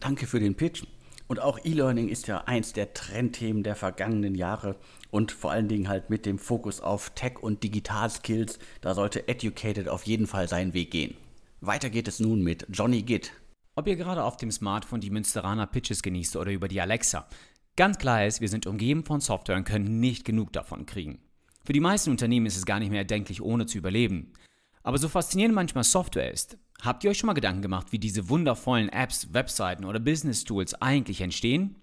Danke 0.00 0.26
für 0.26 0.40
den 0.40 0.56
Pitch. 0.56 0.82
Und 1.28 1.38
auch 1.38 1.60
E-Learning 1.62 2.08
ist 2.08 2.26
ja 2.26 2.38
eins 2.46 2.72
der 2.72 2.94
Trendthemen 2.94 3.62
der 3.62 3.76
vergangenen 3.76 4.34
Jahre 4.34 4.74
und 5.12 5.30
vor 5.30 5.52
allen 5.52 5.68
Dingen 5.68 5.88
halt 5.88 6.10
mit 6.10 6.26
dem 6.26 6.40
Fokus 6.40 6.80
auf 6.80 7.10
Tech 7.10 7.38
und 7.40 7.62
Digital-Skills. 7.62 8.58
Da 8.80 8.94
sollte 8.94 9.28
Educated 9.28 9.88
auf 9.88 10.02
jeden 10.02 10.26
Fall 10.26 10.48
seinen 10.48 10.74
Weg 10.74 10.90
gehen. 10.90 11.16
Weiter 11.60 11.90
geht 11.90 12.08
es 12.08 12.18
nun 12.18 12.42
mit 12.42 12.66
Johnny 12.70 13.02
Gitt. 13.02 13.32
Ob 13.74 13.86
ihr 13.86 13.96
gerade 13.96 14.22
auf 14.22 14.36
dem 14.36 14.50
Smartphone 14.50 15.00
die 15.00 15.10
Münsteraner 15.10 15.66
Pitches 15.66 16.02
genießt 16.02 16.36
oder 16.36 16.52
über 16.52 16.68
die 16.68 16.80
Alexa. 16.80 17.26
Ganz 17.74 17.96
klar 17.96 18.26
ist, 18.26 18.42
wir 18.42 18.50
sind 18.50 18.66
umgeben 18.66 19.02
von 19.04 19.20
Software 19.20 19.56
und 19.56 19.64
können 19.64 19.98
nicht 19.98 20.26
genug 20.26 20.52
davon 20.52 20.84
kriegen. 20.84 21.22
Für 21.64 21.72
die 21.72 21.80
meisten 21.80 22.10
Unternehmen 22.10 22.44
ist 22.44 22.58
es 22.58 22.66
gar 22.66 22.80
nicht 22.80 22.90
mehr 22.90 23.00
erdenklich, 23.00 23.40
ohne 23.40 23.64
zu 23.64 23.78
überleben. 23.78 24.34
Aber 24.82 24.98
so 24.98 25.08
faszinierend 25.08 25.54
manchmal 25.54 25.84
Software 25.84 26.30
ist, 26.30 26.58
habt 26.82 27.02
ihr 27.02 27.10
euch 27.10 27.18
schon 27.18 27.28
mal 27.28 27.32
Gedanken 27.32 27.62
gemacht, 27.62 27.92
wie 27.92 27.98
diese 27.98 28.28
wundervollen 28.28 28.90
Apps, 28.90 29.32
Webseiten 29.32 29.86
oder 29.86 30.00
Business 30.00 30.44
Tools 30.44 30.74
eigentlich 30.74 31.22
entstehen? 31.22 31.76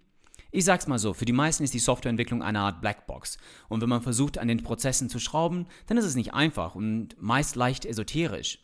Ich 0.51 0.65
sag's 0.65 0.85
mal 0.85 0.99
so, 0.99 1.13
für 1.13 1.25
die 1.25 1.33
meisten 1.33 1.63
ist 1.63 1.73
die 1.73 1.79
Softwareentwicklung 1.79 2.43
eine 2.43 2.59
Art 2.59 2.81
Blackbox. 2.81 3.37
Und 3.67 3.81
wenn 3.81 3.89
man 3.89 4.03
versucht, 4.03 4.37
an 4.37 4.47
den 4.47 4.61
Prozessen 4.61 5.09
zu 5.09 5.17
schrauben, 5.17 5.65
dann 5.87 5.97
ist 5.97 6.05
es 6.05 6.15
nicht 6.15 6.35
einfach 6.35 6.75
und 6.75 7.19
meist 7.19 7.55
leicht 7.55 7.85
esoterisch. 7.85 8.59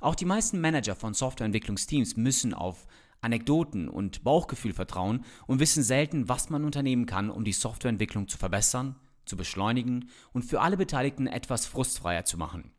Auch 0.00 0.14
die 0.14 0.24
meisten 0.24 0.60
Manager 0.60 0.94
von 0.94 1.14
Softwareentwicklungsteams 1.14 2.16
müssen 2.16 2.54
auf 2.54 2.86
Anekdoten 3.20 3.88
und 3.88 4.24
Bauchgefühl 4.24 4.72
vertrauen 4.72 5.24
und 5.46 5.60
wissen 5.60 5.82
selten, 5.82 6.28
was 6.28 6.48
man 6.48 6.64
unternehmen 6.64 7.04
kann, 7.04 7.30
um 7.30 7.44
die 7.44 7.52
Softwareentwicklung 7.52 8.26
zu 8.26 8.38
verbessern, 8.38 8.96
zu 9.26 9.36
beschleunigen 9.36 10.08
und 10.32 10.44
für 10.44 10.62
alle 10.62 10.78
Beteiligten 10.78 11.26
etwas 11.26 11.66
frustfreier 11.66 12.24
zu 12.24 12.38
machen. 12.38 12.72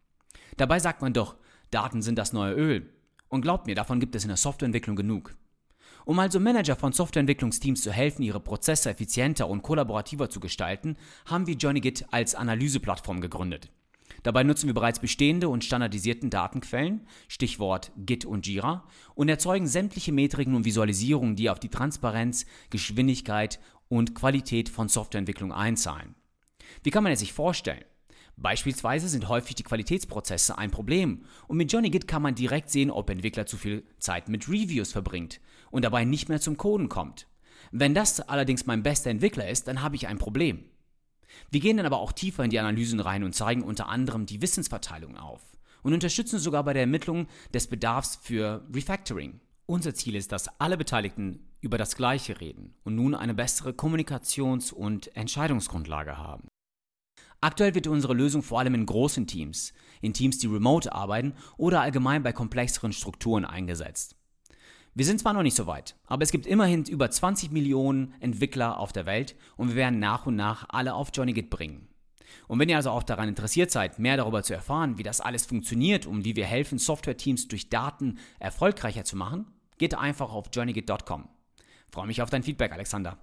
Dabei 0.57 0.79
sagt 0.79 1.01
man 1.03 1.13
doch, 1.13 1.35
Daten 1.69 2.01
sind 2.01 2.17
das 2.17 2.33
neue 2.33 2.53
Öl. 2.53 2.89
Und 3.29 3.41
glaubt 3.41 3.67
mir, 3.67 3.75
davon 3.75 3.99
gibt 3.99 4.15
es 4.15 4.23
in 4.23 4.27
der 4.27 4.37
Softwareentwicklung 4.37 4.95
genug. 4.95 5.35
Um 6.03 6.19
also 6.19 6.39
Manager 6.39 6.75
von 6.75 6.91
Softwareentwicklungsteams 6.91 7.81
zu 7.81 7.91
helfen, 7.91 8.23
ihre 8.23 8.39
Prozesse 8.39 8.89
effizienter 8.89 9.47
und 9.47 9.61
kollaborativer 9.61 10.29
zu 10.29 10.39
gestalten, 10.39 10.97
haben 11.25 11.47
wir 11.47 11.55
JohnnyGit 11.55 12.07
als 12.11 12.35
Analyseplattform 12.35 13.21
gegründet. 13.21 13.69
Dabei 14.23 14.43
nutzen 14.43 14.67
wir 14.67 14.73
bereits 14.73 14.99
bestehende 14.99 15.49
und 15.49 15.63
standardisierten 15.63 16.29
Datenquellen, 16.29 17.07
Stichwort 17.27 17.91
Git 17.97 18.25
und 18.25 18.45
Jira, 18.45 18.87
und 19.15 19.29
erzeugen 19.29 19.67
sämtliche 19.67 20.11
Metriken 20.11 20.55
und 20.55 20.65
Visualisierungen, 20.65 21.35
die 21.35 21.49
auf 21.49 21.59
die 21.59 21.69
Transparenz, 21.69 22.45
Geschwindigkeit 22.69 23.59
und 23.89 24.13
Qualität 24.13 24.69
von 24.69 24.89
Softwareentwicklung 24.89 25.51
einzahlen. 25.51 26.15
Wie 26.83 26.91
kann 26.91 27.03
man 27.03 27.13
es 27.13 27.19
sich 27.19 27.33
vorstellen? 27.33 27.83
Beispielsweise 28.37 29.07
sind 29.07 29.27
häufig 29.27 29.55
die 29.55 29.63
Qualitätsprozesse 29.63 30.57
ein 30.57 30.71
Problem 30.71 31.25
und 31.47 31.57
mit 31.57 31.71
JohnnyGit 31.71 32.07
kann 32.07 32.21
man 32.21 32.33
direkt 32.33 32.69
sehen, 32.69 32.89
ob 32.89 33.09
Entwickler 33.09 33.45
zu 33.45 33.57
viel 33.57 33.83
Zeit 33.99 34.29
mit 34.29 34.47
Reviews 34.47 34.91
verbringt 34.91 35.41
und 35.69 35.83
dabei 35.83 36.05
nicht 36.05 36.29
mehr 36.29 36.39
zum 36.39 36.57
Coden 36.57 36.89
kommt. 36.89 37.27
Wenn 37.71 37.93
das 37.93 38.19
allerdings 38.21 38.65
mein 38.65 38.83
bester 38.83 39.09
Entwickler 39.09 39.47
ist, 39.49 39.67
dann 39.67 39.81
habe 39.81 39.95
ich 39.95 40.07
ein 40.07 40.17
Problem. 40.17 40.63
Wir 41.49 41.59
gehen 41.59 41.77
dann 41.77 41.85
aber 41.85 41.99
auch 41.99 42.11
tiefer 42.11 42.43
in 42.43 42.49
die 42.49 42.59
Analysen 42.59 42.99
rein 42.99 43.23
und 43.23 43.33
zeigen 43.33 43.63
unter 43.63 43.89
anderem 43.89 44.25
die 44.25 44.41
Wissensverteilung 44.41 45.17
auf 45.17 45.41
und 45.83 45.93
unterstützen 45.93 46.39
sogar 46.39 46.63
bei 46.63 46.73
der 46.73 46.83
Ermittlung 46.83 47.27
des 47.53 47.67
Bedarfs 47.67 48.19
für 48.21 48.65
Refactoring. 48.73 49.39
Unser 49.65 49.93
Ziel 49.93 50.15
ist, 50.15 50.31
dass 50.31 50.59
alle 50.59 50.77
Beteiligten 50.77 51.47
über 51.61 51.77
das 51.77 51.95
Gleiche 51.95 52.41
reden 52.41 52.73
und 52.83 52.95
nun 52.95 53.15
eine 53.15 53.33
bessere 53.33 53.71
Kommunikations- 53.71 54.73
und 54.73 55.15
Entscheidungsgrundlage 55.15 56.17
haben. 56.17 56.47
Aktuell 57.39 57.73
wird 57.73 57.87
unsere 57.87 58.13
Lösung 58.13 58.43
vor 58.43 58.59
allem 58.59 58.75
in 58.75 58.85
großen 58.85 59.25
Teams, 59.25 59.73
in 60.01 60.13
Teams, 60.13 60.37
die 60.37 60.47
remote 60.47 60.93
arbeiten 60.93 61.33
oder 61.57 61.81
allgemein 61.81 62.21
bei 62.21 62.33
komplexeren 62.33 62.93
Strukturen 62.93 63.45
eingesetzt. 63.45 64.15
Wir 64.93 65.05
sind 65.05 65.21
zwar 65.21 65.31
noch 65.31 65.43
nicht 65.43 65.55
so 65.55 65.67
weit, 65.67 65.95
aber 66.05 66.23
es 66.23 66.31
gibt 66.31 66.45
immerhin 66.45 66.83
über 66.83 67.09
20 67.09 67.51
Millionen 67.51 68.13
Entwickler 68.19 68.77
auf 68.77 68.91
der 68.91 69.05
Welt 69.05 69.35
und 69.55 69.69
wir 69.69 69.75
werden 69.75 69.99
nach 69.99 70.25
und 70.25 70.35
nach 70.35 70.65
alle 70.67 70.93
auf 70.93 71.11
JohnnyGit 71.13 71.49
bringen. 71.49 71.87
Und 72.47 72.59
wenn 72.59 72.67
ihr 72.67 72.75
also 72.75 72.91
auch 72.91 73.03
daran 73.03 73.29
interessiert 73.29 73.71
seid, 73.71 73.99
mehr 73.99 74.17
darüber 74.17 74.43
zu 74.43 74.53
erfahren, 74.53 74.97
wie 74.97 75.03
das 75.03 75.21
alles 75.21 75.45
funktioniert 75.45 76.05
und 76.05 76.25
wie 76.25 76.35
wir 76.35 76.45
helfen, 76.45 76.77
Software-Teams 76.77 77.47
durch 77.47 77.69
Daten 77.69 78.19
erfolgreicher 78.39 79.05
zu 79.05 79.15
machen, 79.15 79.45
geht 79.77 79.97
einfach 79.97 80.33
auf 80.33 80.47
johnnyGit.com. 80.51 81.29
Freue 81.89 82.07
mich 82.07 82.21
auf 82.21 82.29
dein 82.29 82.43
Feedback, 82.43 82.73
Alexander. 82.73 83.17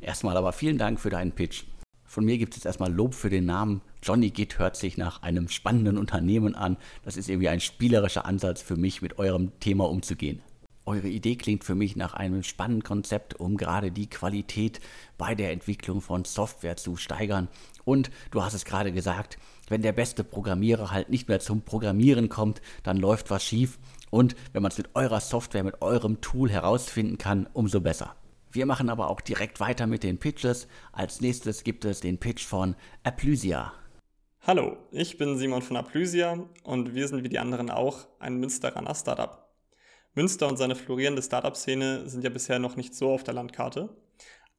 Erstmal 0.00 0.36
aber 0.36 0.52
vielen 0.52 0.78
Dank 0.78 0.98
für 0.98 1.10
deinen 1.10 1.32
Pitch. 1.32 1.64
Von 2.04 2.24
mir 2.24 2.36
gibt 2.36 2.54
es 2.54 2.58
jetzt 2.58 2.66
erstmal 2.66 2.92
Lob 2.92 3.14
für 3.14 3.30
den 3.30 3.46
Namen. 3.46 3.80
Johnny 4.02 4.30
Git 4.30 4.58
hört 4.58 4.76
sich 4.76 4.98
nach 4.98 5.22
einem 5.22 5.48
spannenden 5.48 5.96
Unternehmen 5.96 6.56
an. 6.56 6.76
Das 7.04 7.16
ist 7.16 7.28
irgendwie 7.28 7.48
ein 7.48 7.60
spielerischer 7.60 8.26
Ansatz 8.26 8.60
für 8.60 8.76
mich, 8.76 9.00
mit 9.00 9.18
eurem 9.18 9.58
Thema 9.60 9.88
umzugehen. 9.88 10.42
Eure 10.84 11.08
Idee 11.08 11.36
klingt 11.36 11.62
für 11.62 11.76
mich 11.76 11.94
nach 11.94 12.14
einem 12.14 12.42
spannenden 12.42 12.82
Konzept, 12.82 13.38
um 13.38 13.56
gerade 13.56 13.92
die 13.92 14.10
Qualität 14.10 14.80
bei 15.16 15.36
der 15.36 15.52
Entwicklung 15.52 16.00
von 16.00 16.24
Software 16.24 16.76
zu 16.76 16.96
steigern. 16.96 17.48
Und 17.84 18.10
du 18.32 18.42
hast 18.42 18.54
es 18.54 18.64
gerade 18.64 18.90
gesagt, 18.90 19.38
wenn 19.68 19.82
der 19.82 19.92
beste 19.92 20.24
Programmierer 20.24 20.90
halt 20.90 21.08
nicht 21.08 21.28
mehr 21.28 21.38
zum 21.38 21.62
Programmieren 21.62 22.28
kommt, 22.28 22.60
dann 22.82 22.96
läuft 22.96 23.30
was 23.30 23.44
schief. 23.44 23.78
Und 24.10 24.34
wenn 24.52 24.62
man 24.62 24.72
es 24.72 24.78
mit 24.78 24.90
eurer 24.94 25.20
Software, 25.20 25.62
mit 25.62 25.82
eurem 25.82 26.20
Tool 26.20 26.50
herausfinden 26.50 27.16
kann, 27.16 27.48
umso 27.52 27.80
besser. 27.80 28.16
Wir 28.50 28.66
machen 28.66 28.90
aber 28.90 29.08
auch 29.08 29.20
direkt 29.20 29.60
weiter 29.60 29.86
mit 29.86 30.02
den 30.02 30.18
Pitches. 30.18 30.66
Als 30.90 31.20
nächstes 31.20 31.62
gibt 31.62 31.84
es 31.84 32.00
den 32.00 32.18
Pitch 32.18 32.44
von 32.44 32.74
Aplysia. 33.04 33.72
Hallo, 34.44 34.76
ich 34.90 35.16
bin 35.16 35.38
Simon 35.38 35.62
von 35.62 35.76
Aplysia 35.76 36.36
und 36.64 36.94
wir 36.94 37.06
sind 37.06 37.22
wie 37.22 37.28
die 37.28 37.38
anderen 37.38 37.70
auch 37.70 38.08
ein 38.18 38.38
Münsteraner 38.40 38.94
Startup. 38.96 39.41
Münster 40.14 40.46
und 40.46 40.58
seine 40.58 40.74
florierende 40.74 41.22
Startup-Szene 41.22 42.08
sind 42.08 42.22
ja 42.22 42.30
bisher 42.30 42.58
noch 42.58 42.76
nicht 42.76 42.94
so 42.94 43.10
auf 43.10 43.24
der 43.24 43.34
Landkarte. 43.34 43.88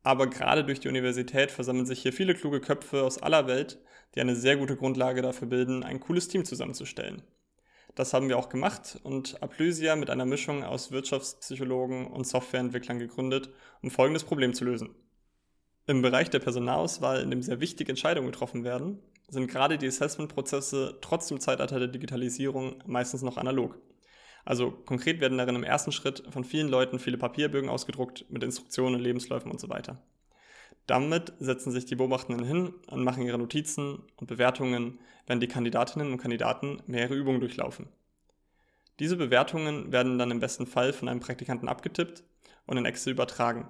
Aber 0.01 0.27
gerade 0.27 0.63
durch 0.63 0.79
die 0.79 0.89
Universität 0.89 1.51
versammeln 1.51 1.85
sich 1.85 2.01
hier 2.01 2.11
viele 2.11 2.33
kluge 2.33 2.59
Köpfe 2.59 3.03
aus 3.03 3.21
aller 3.21 3.47
Welt, 3.47 3.79
die 4.15 4.21
eine 4.21 4.35
sehr 4.35 4.57
gute 4.57 4.75
Grundlage 4.75 5.21
dafür 5.21 5.47
bilden, 5.47 5.83
ein 5.83 5.99
cooles 5.99 6.27
Team 6.27 6.43
zusammenzustellen. 6.43 7.21
Das 7.95 8.13
haben 8.13 8.27
wir 8.27 8.37
auch 8.39 8.49
gemacht 8.49 8.99
und 9.03 9.41
Aplysia 9.43 9.95
mit 9.95 10.09
einer 10.09 10.25
Mischung 10.25 10.63
aus 10.63 10.91
Wirtschaftspsychologen 10.91 12.07
und 12.07 12.25
Softwareentwicklern 12.25 12.97
gegründet, 12.97 13.51
um 13.83 13.91
folgendes 13.91 14.23
Problem 14.23 14.55
zu 14.55 14.65
lösen. 14.65 14.95
Im 15.85 16.01
Bereich 16.01 16.31
der 16.31 16.39
Personalauswahl, 16.39 17.21
in 17.21 17.29
dem 17.29 17.43
sehr 17.43 17.59
wichtige 17.59 17.91
Entscheidungen 17.91 18.31
getroffen 18.31 18.63
werden, 18.63 18.99
sind 19.27 19.47
gerade 19.47 19.77
die 19.77 19.87
Assessment-Prozesse 19.87 20.97
trotz 21.01 21.27
dem 21.27 21.39
Zeitalter 21.39 21.77
der 21.77 21.89
Digitalisierung 21.89 22.81
meistens 22.87 23.21
noch 23.21 23.37
analog. 23.37 23.77
Also 24.45 24.71
konkret 24.71 25.21
werden 25.21 25.37
darin 25.37 25.55
im 25.55 25.63
ersten 25.63 25.91
Schritt 25.91 26.23
von 26.29 26.43
vielen 26.43 26.67
Leuten 26.67 26.99
viele 26.99 27.17
Papierbögen 27.17 27.69
ausgedruckt 27.69 28.25
mit 28.29 28.43
Instruktionen, 28.43 28.99
Lebensläufen 28.99 29.51
und 29.51 29.59
so 29.59 29.69
weiter. 29.69 30.01
Damit 30.85 31.31
setzen 31.39 31.71
sich 31.71 31.85
die 31.85 31.95
Beobachtenden 31.95 32.45
hin 32.45 32.73
und 32.87 33.03
machen 33.03 33.23
ihre 33.23 33.37
Notizen 33.37 34.03
und 34.17 34.27
Bewertungen, 34.27 34.99
während 35.25 35.41
die 35.41 35.47
Kandidatinnen 35.47 36.11
und 36.11 36.17
Kandidaten 36.17 36.81
mehrere 36.87 37.15
Übungen 37.15 37.39
durchlaufen. 37.39 37.87
Diese 38.99 39.15
Bewertungen 39.15 39.91
werden 39.91 40.19
dann 40.19 40.31
im 40.31 40.39
besten 40.39 40.67
Fall 40.67 40.91
von 40.91 41.07
einem 41.07 41.21
Praktikanten 41.21 41.69
abgetippt 41.69 42.23
und 42.65 42.77
in 42.77 42.85
Excel 42.85 43.13
übertragen. 43.13 43.69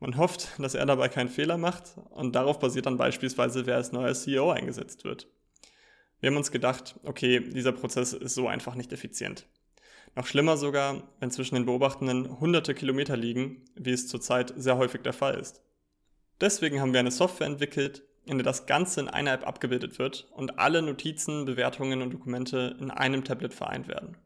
Man 0.00 0.16
hofft, 0.16 0.58
dass 0.58 0.74
er 0.74 0.86
dabei 0.86 1.08
keinen 1.08 1.28
Fehler 1.28 1.56
macht 1.56 1.96
und 2.10 2.34
darauf 2.34 2.58
basiert 2.58 2.86
dann 2.86 2.96
beispielsweise, 2.96 3.66
wer 3.66 3.76
als 3.76 3.92
neuer 3.92 4.14
CEO 4.14 4.50
eingesetzt 4.50 5.04
wird. 5.04 5.28
Wir 6.20 6.30
haben 6.30 6.36
uns 6.36 6.50
gedacht, 6.50 6.98
okay, 7.04 7.40
dieser 7.40 7.72
Prozess 7.72 8.12
ist 8.14 8.34
so 8.34 8.48
einfach 8.48 8.74
nicht 8.74 8.92
effizient. 8.92 9.46
Noch 10.16 10.26
schlimmer 10.26 10.56
sogar, 10.56 11.02
wenn 11.18 11.30
zwischen 11.30 11.56
den 11.56 11.66
Beobachtenden 11.66 12.40
hunderte 12.40 12.74
Kilometer 12.74 13.16
liegen, 13.16 13.64
wie 13.74 13.90
es 13.90 14.06
zurzeit 14.06 14.52
sehr 14.56 14.76
häufig 14.76 15.02
der 15.02 15.12
Fall 15.12 15.34
ist. 15.34 15.62
Deswegen 16.40 16.80
haben 16.80 16.92
wir 16.92 17.00
eine 17.00 17.10
Software 17.10 17.46
entwickelt, 17.46 18.02
in 18.24 18.38
der 18.38 18.44
das 18.44 18.66
Ganze 18.66 19.00
in 19.00 19.08
einer 19.08 19.32
App 19.32 19.46
abgebildet 19.46 19.98
wird 19.98 20.28
und 20.32 20.58
alle 20.58 20.82
Notizen, 20.82 21.44
Bewertungen 21.44 22.00
und 22.00 22.12
Dokumente 22.12 22.76
in 22.80 22.90
einem 22.90 23.24
Tablet 23.24 23.52
vereint 23.52 23.88
werden. 23.88 24.16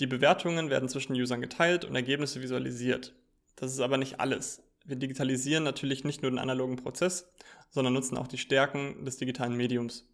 Die 0.00 0.06
Bewertungen 0.06 0.70
werden 0.70 0.88
zwischen 0.88 1.14
Usern 1.14 1.40
geteilt 1.40 1.84
und 1.84 1.94
Ergebnisse 1.94 2.40
visualisiert. 2.40 3.14
Das 3.56 3.72
ist 3.72 3.80
aber 3.80 3.98
nicht 3.98 4.20
alles. 4.20 4.62
Wir 4.84 4.96
digitalisieren 4.96 5.64
natürlich 5.64 6.04
nicht 6.04 6.22
nur 6.22 6.30
den 6.30 6.38
analogen 6.38 6.76
Prozess, 6.76 7.30
sondern 7.68 7.94
nutzen 7.94 8.16
auch 8.16 8.28
die 8.28 8.38
Stärken 8.38 9.04
des 9.04 9.16
digitalen 9.16 9.56
Mediums. 9.56 10.08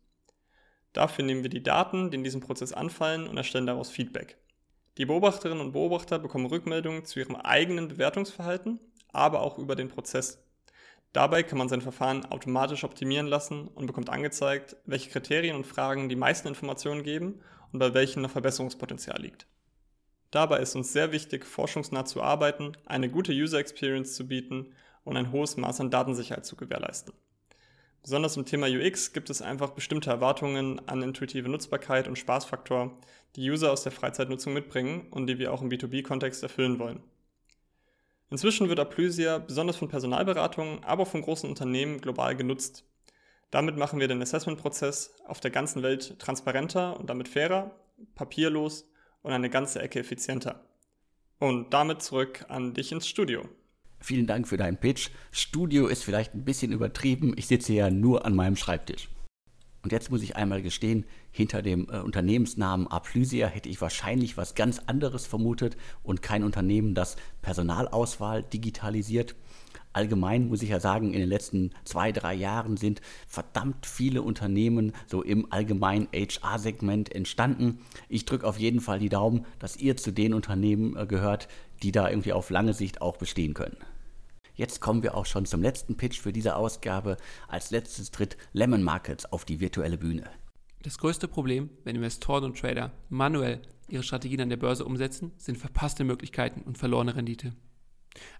Dafür 0.94 1.24
nehmen 1.24 1.42
wir 1.42 1.50
die 1.50 1.62
Daten, 1.62 2.10
die 2.10 2.16
in 2.16 2.24
diesem 2.24 2.40
Prozess 2.40 2.72
anfallen 2.72 3.28
und 3.28 3.36
erstellen 3.36 3.66
daraus 3.66 3.90
Feedback. 3.90 4.38
Die 4.96 5.06
Beobachterinnen 5.06 5.60
und 5.60 5.72
Beobachter 5.72 6.20
bekommen 6.20 6.46
Rückmeldungen 6.46 7.04
zu 7.04 7.18
ihrem 7.18 7.34
eigenen 7.34 7.88
Bewertungsverhalten, 7.88 8.78
aber 9.12 9.40
auch 9.40 9.58
über 9.58 9.74
den 9.74 9.88
Prozess. 9.88 10.44
Dabei 11.12 11.42
kann 11.42 11.58
man 11.58 11.68
sein 11.68 11.80
Verfahren 11.80 12.24
automatisch 12.26 12.84
optimieren 12.84 13.26
lassen 13.26 13.68
und 13.68 13.86
bekommt 13.86 14.10
angezeigt, 14.10 14.76
welche 14.84 15.10
Kriterien 15.10 15.56
und 15.56 15.66
Fragen 15.66 16.08
die 16.08 16.16
meisten 16.16 16.48
Informationen 16.48 17.02
geben 17.02 17.40
und 17.72 17.80
bei 17.80 17.92
welchen 17.94 18.22
noch 18.22 18.30
Verbesserungspotenzial 18.30 19.20
liegt. 19.20 19.46
Dabei 20.30 20.58
ist 20.58 20.74
uns 20.74 20.92
sehr 20.92 21.12
wichtig, 21.12 21.44
forschungsnah 21.44 22.04
zu 22.04 22.22
arbeiten, 22.22 22.72
eine 22.86 23.08
gute 23.08 23.32
User 23.32 23.58
Experience 23.58 24.14
zu 24.14 24.26
bieten 24.26 24.74
und 25.04 25.16
ein 25.16 25.30
hohes 25.30 25.56
Maß 25.56 25.80
an 25.80 25.90
Datensicherheit 25.90 26.46
zu 26.46 26.56
gewährleisten. 26.56 27.14
Besonders 28.04 28.36
im 28.36 28.44
Thema 28.44 28.66
UX 28.66 29.14
gibt 29.14 29.30
es 29.30 29.40
einfach 29.40 29.70
bestimmte 29.70 30.10
Erwartungen 30.10 30.78
an 30.86 31.02
intuitive 31.02 31.48
Nutzbarkeit 31.48 32.06
und 32.06 32.18
Spaßfaktor, 32.18 32.92
die 33.34 33.50
User 33.50 33.72
aus 33.72 33.82
der 33.82 33.92
Freizeitnutzung 33.92 34.52
mitbringen 34.52 35.06
und 35.10 35.26
die 35.26 35.38
wir 35.38 35.54
auch 35.54 35.62
im 35.62 35.70
B2B-Kontext 35.70 36.42
erfüllen 36.42 36.78
wollen. 36.78 37.02
Inzwischen 38.28 38.68
wird 38.68 38.78
Aplysia 38.78 39.38
besonders 39.38 39.76
von 39.76 39.88
Personalberatungen, 39.88 40.84
aber 40.84 41.04
auch 41.04 41.08
von 41.08 41.22
großen 41.22 41.48
Unternehmen 41.48 41.98
global 41.98 42.36
genutzt. 42.36 42.84
Damit 43.50 43.78
machen 43.78 44.00
wir 44.00 44.08
den 44.08 44.20
Assessment-Prozess 44.20 45.14
auf 45.24 45.40
der 45.40 45.50
ganzen 45.50 45.82
Welt 45.82 46.18
transparenter 46.18 47.00
und 47.00 47.08
damit 47.08 47.28
fairer, 47.28 47.70
papierlos 48.16 48.86
und 49.22 49.32
eine 49.32 49.48
ganze 49.48 49.80
Ecke 49.80 50.00
effizienter. 50.00 50.68
Und 51.38 51.72
damit 51.72 52.02
zurück 52.02 52.44
an 52.50 52.74
dich 52.74 52.92
ins 52.92 53.08
Studio. 53.08 53.48
Vielen 54.04 54.26
Dank 54.26 54.46
für 54.46 54.58
deinen 54.58 54.76
Pitch. 54.76 55.08
Studio 55.32 55.86
ist 55.86 56.04
vielleicht 56.04 56.34
ein 56.34 56.44
bisschen 56.44 56.72
übertrieben. 56.72 57.32
Ich 57.38 57.46
sitze 57.46 57.72
ja 57.72 57.88
nur 57.88 58.26
an 58.26 58.36
meinem 58.36 58.54
Schreibtisch. 58.54 59.08
Und 59.82 59.92
jetzt 59.92 60.10
muss 60.10 60.22
ich 60.22 60.36
einmal 60.36 60.60
gestehen, 60.60 61.06
hinter 61.30 61.62
dem 61.62 61.88
äh, 61.90 62.00
Unternehmensnamen 62.00 62.86
Aplysia 62.86 63.46
hätte 63.46 63.70
ich 63.70 63.80
wahrscheinlich 63.80 64.36
was 64.36 64.54
ganz 64.54 64.78
anderes 64.80 65.26
vermutet 65.26 65.78
und 66.02 66.20
kein 66.20 66.44
Unternehmen, 66.44 66.94
das 66.94 67.16
Personalauswahl 67.40 68.42
digitalisiert. 68.42 69.36
allgemein 69.94 70.48
muss 70.48 70.60
ich 70.60 70.68
ja 70.68 70.80
sagen, 70.80 71.14
in 71.14 71.20
den 71.20 71.28
letzten 71.30 71.70
zwei, 71.84 72.12
drei 72.12 72.34
Jahren 72.34 72.76
sind 72.76 73.00
verdammt 73.26 73.86
viele 73.86 74.20
Unternehmen 74.20 74.92
so 75.06 75.22
im 75.22 75.50
allgemeinen 75.50 76.08
HR-Segment 76.12 77.10
entstanden. 77.14 77.78
Ich 78.10 78.26
drücke 78.26 78.46
auf 78.46 78.58
jeden 78.58 78.80
Fall 78.82 78.98
die 78.98 79.08
Daumen, 79.08 79.46
dass 79.60 79.78
ihr 79.78 79.96
zu 79.96 80.10
den 80.10 80.34
Unternehmen 80.34 80.94
äh, 80.94 81.06
gehört, 81.06 81.48
die 81.82 81.90
da 81.90 82.10
irgendwie 82.10 82.34
auf 82.34 82.50
lange 82.50 82.74
Sicht 82.74 83.00
auch 83.00 83.16
bestehen 83.16 83.54
können. 83.54 83.78
Jetzt 84.56 84.80
kommen 84.80 85.02
wir 85.02 85.16
auch 85.16 85.26
schon 85.26 85.46
zum 85.46 85.62
letzten 85.62 85.96
Pitch 85.96 86.20
für 86.20 86.32
diese 86.32 86.54
Ausgabe. 86.54 87.16
Als 87.48 87.72
letztes 87.72 88.12
tritt 88.12 88.36
Lemon 88.52 88.84
Markets 88.84 89.26
auf 89.26 89.44
die 89.44 89.58
virtuelle 89.58 89.98
Bühne. 89.98 90.30
Das 90.82 90.98
größte 90.98 91.26
Problem, 91.26 91.70
wenn 91.82 91.96
Investoren 91.96 92.44
und 92.44 92.58
Trader 92.58 92.92
manuell 93.08 93.62
ihre 93.88 94.04
Strategien 94.04 94.42
an 94.42 94.50
der 94.50 94.56
Börse 94.56 94.84
umsetzen, 94.84 95.32
sind 95.38 95.58
verpasste 95.58 96.04
Möglichkeiten 96.04 96.62
und 96.62 96.78
verlorene 96.78 97.16
Rendite. 97.16 97.52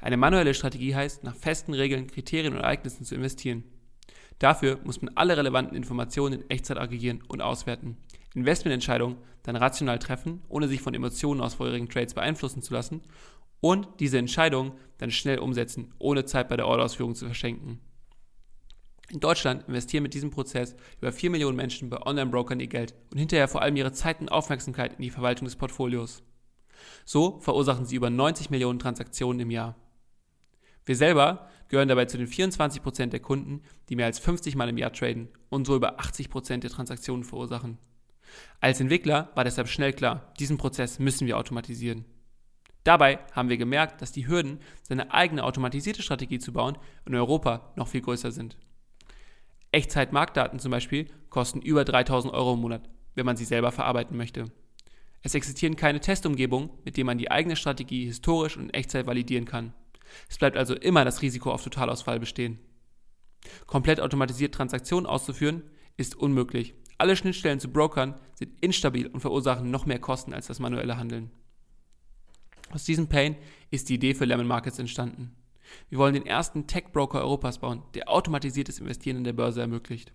Eine 0.01 0.17
manuelle 0.17 0.55
Strategie 0.55 0.95
heißt, 0.95 1.25
nach 1.25 1.35
festen 1.35 1.75
Regeln, 1.75 2.07
Kriterien 2.07 2.55
und 2.55 2.61
Ereignissen 2.61 3.05
zu 3.05 3.17
investieren. 3.17 3.65
Dafür 4.39 4.79
muss 4.85 5.03
man 5.03 5.17
alle 5.17 5.37
relevanten 5.37 5.77
Informationen 5.77 6.43
in 6.43 6.51
Echtzeit 6.51 6.79
aggregieren 6.79 7.23
und 7.27 7.41
auswerten, 7.41 7.97
Investmententscheidungen 8.35 9.17
dann 9.43 9.57
rational 9.57 9.99
treffen, 9.99 10.43
ohne 10.49 10.69
sich 10.69 10.81
von 10.81 10.95
Emotionen 10.95 11.41
aus 11.41 11.55
vorherigen 11.55 11.89
Trades 11.89 12.15
beeinflussen 12.15 12.63
zu 12.63 12.73
lassen 12.73 13.03
und 13.65 13.89
diese 13.99 14.19
Entscheidungen 14.19 14.73
dann 14.99 15.11
schnell 15.11 15.39
umsetzen, 15.39 15.95
ohne 15.99 16.27
Zeit 16.27 16.51
bei 16.51 16.57
der 16.59 16.67
Orderausführung 16.67 17.15
zu 17.15 17.25
verschenken. 17.25 17.81
In 19.09 19.21
Deutschland 19.21 19.67
investieren 19.69 20.03
mit 20.03 20.13
diesem 20.13 20.31
Prozess 20.31 20.77
über 21.01 21.13
4 21.13 21.31
Millionen 21.31 21.57
Menschen 21.57 21.89
bei 21.89 21.97
Online-Brokern 22.03 22.61
ihr 22.61 22.67
Geld 22.67 22.95
und 23.11 23.17
hinterher 23.17 23.49
vor 23.49 23.63
allem 23.63 23.77
ihre 23.77 23.93
Zeit 23.93 24.21
und 24.21 24.29
Aufmerksamkeit 24.29 24.93
in 24.93 25.01
die 25.01 25.09
Verwaltung 25.09 25.47
des 25.47 25.57
Portfolios. 25.57 26.23
So 27.07 27.41
verursachen 27.41 27.87
sie 27.87 27.97
über 27.97 28.11
90 28.11 28.51
Millionen 28.51 28.81
Transaktionen 28.81 29.41
im 29.41 29.51
Jahr. 29.51 29.77
Wir 30.85 30.97
selber 30.97 31.49
gehören 31.69 31.89
dabei 31.89 32.05
zu 32.05 32.19
den 32.19 32.29
24% 32.29 33.07
der 33.07 33.21
Kunden, 33.21 33.63
die 33.89 33.97
mehr 33.97 34.05
als 34.05 34.19
50 34.19 34.57
Mal 34.57 34.69
im 34.69 34.77
Jahr 34.77 34.93
traden 34.93 35.29
und 35.49 35.67
so 35.67 35.75
über 35.75 35.99
80% 36.01 36.59
der 36.59 36.71
Transaktionen 36.71 37.25
verursachen. 37.25 37.79
Als 38.61 38.79
Entwickler 38.81 39.31
war 39.35 39.45
deshalb 39.45 39.69
schnell 39.69 39.95
klar, 39.95 40.35
diesen 40.39 40.59
Prozess 40.59 40.99
müssen 40.99 41.27
wir 41.27 41.39
automatisieren. 41.39 42.05
Dabei 42.85 43.19
haben 43.33 43.49
wir 43.49 43.57
gemerkt, 43.57 44.03
dass 44.03 44.13
die 44.13 44.29
Hürden, 44.29 44.61
seine 44.83 45.13
eigene 45.13 45.43
automatisierte 45.43 46.03
Strategie 46.03 46.39
zu 46.39 46.53
bauen, 46.53 46.77
in 47.07 47.15
Europa 47.15 47.73
noch 47.77 47.89
viel 47.89 48.03
größer 48.03 48.31
sind. 48.31 48.59
Echtzeit-Marktdaten 49.73 50.59
zum 50.59 50.71
Beispiel 50.71 51.09
kosten 51.31 51.63
über 51.63 51.85
3000 51.85 52.33
Euro 52.33 52.55
im 52.55 52.61
Monat, 52.61 52.89
wenn 53.15 53.27
man 53.27 53.37
sie 53.37 53.47
selber 53.47 53.73
verarbeiten 53.73 54.17
möchte. 54.17 54.45
Es 55.23 55.35
existieren 55.35 55.77
keine 55.77 56.01
Testumgebungen, 56.01 56.71
mit 56.85 56.99
denen 56.99 57.07
man 57.07 57.19
die 57.19 57.31
eigene 57.31 57.57
Strategie 57.57 58.05
historisch 58.05 58.59
und 58.59 58.65
in 58.65 58.75
Echtzeit 58.75 59.07
validieren 59.07 59.47
kann. 59.47 59.73
Es 60.29 60.37
bleibt 60.37 60.59
also 60.59 60.75
immer 60.75 61.07
das 61.07 61.23
Risiko 61.23 61.51
auf 61.51 61.65
Totalausfall 61.65 62.21
bestehen. 62.21 62.59
Komplett 63.67 64.01
automatisiert 64.01 64.55
Transaktionen 64.55 65.07
auszuführen, 65.07 65.63
ist 65.97 66.15
unmöglich. 66.15 66.75
Alle 66.99 67.17
Schnittstellen 67.17 67.61
zu 67.61 67.69
Brokern 67.69 68.21
sind 68.35 68.61
instabil 68.61 69.07
und 69.07 69.21
verursachen 69.21 69.71
noch 69.71 69.87
mehr 69.87 69.99
Kosten 69.99 70.35
als 70.35 70.47
das 70.47 70.61
manuelle 70.61 70.99
Handeln. 70.99 71.31
Aus 72.75 72.83
diesem 72.83 73.07
Pain 73.07 73.37
ist 73.71 73.89
die 73.89 73.95
Idee 73.95 74.15
für 74.15 74.25
Lemon 74.25 74.49
Markets 74.49 74.81
entstanden. 74.81 75.33
Wir 75.91 75.99
wollen 75.99 76.15
den 76.15 76.27
ersten 76.27 76.67
Tech-Broker 76.67 77.21
Europas 77.21 77.59
bauen, 77.59 77.85
der 77.95 78.09
automatisiertes 78.09 78.81
Investieren 78.81 79.19
in 79.19 79.23
der 79.23 79.33
Börse 79.33 79.61
ermöglicht. 79.61 80.13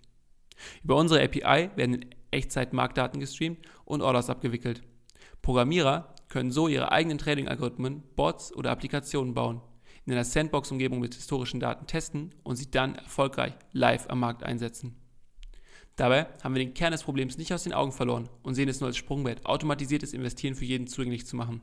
Über 0.84 0.98
unsere 0.98 1.24
API 1.24 1.70
werden 1.78 1.94
in 1.94 2.10
Echtzeit 2.32 2.74
Marktdaten 2.74 3.22
gestreamt 3.22 3.60
und 3.86 4.02
Orders 4.02 4.30
abgewickelt. 4.30 4.82
Programmierer 5.42 6.14
können 6.28 6.52
so 6.52 6.68
ihre 6.68 6.92
eigenen 6.92 7.18
Trading-Algorithmen, 7.18 8.04
Bots 8.18 8.54
oder 8.54 8.72
Applikationen 8.72 9.34
bauen, 9.34 9.62
in 10.06 10.12
einer 10.12 10.26
Sandbox-Umgebung 10.26 11.00
mit 11.00 11.16
historischen 11.16 11.62
Daten 11.62 11.88
testen 11.88 12.36
und 12.44 12.58
sie 12.58 12.70
dann 12.70 12.96
erfolgreich 12.96 13.54
live 13.72 14.10
am 14.10 14.20
Markt 14.20 14.44
einsetzen. 14.44 14.98
Dabei 15.96 16.28
haben 16.44 16.56
wir 16.56 16.64
den 16.66 16.74
Kern 16.74 16.92
des 16.92 17.04
Problems 17.04 17.38
nicht 17.38 17.54
aus 17.54 17.64
den 17.64 17.74
Augen 17.74 17.94
verloren 17.94 18.28
und 18.44 18.56
sehen 18.56 18.68
es 18.68 18.82
nur 18.82 18.88
als 18.88 18.98
Sprungbrett, 18.98 19.46
automatisiertes 19.46 20.12
Investieren 20.12 20.56
für 20.56 20.66
jeden 20.66 20.88
zugänglich 20.88 21.26
zu 21.26 21.38
machen. 21.38 21.62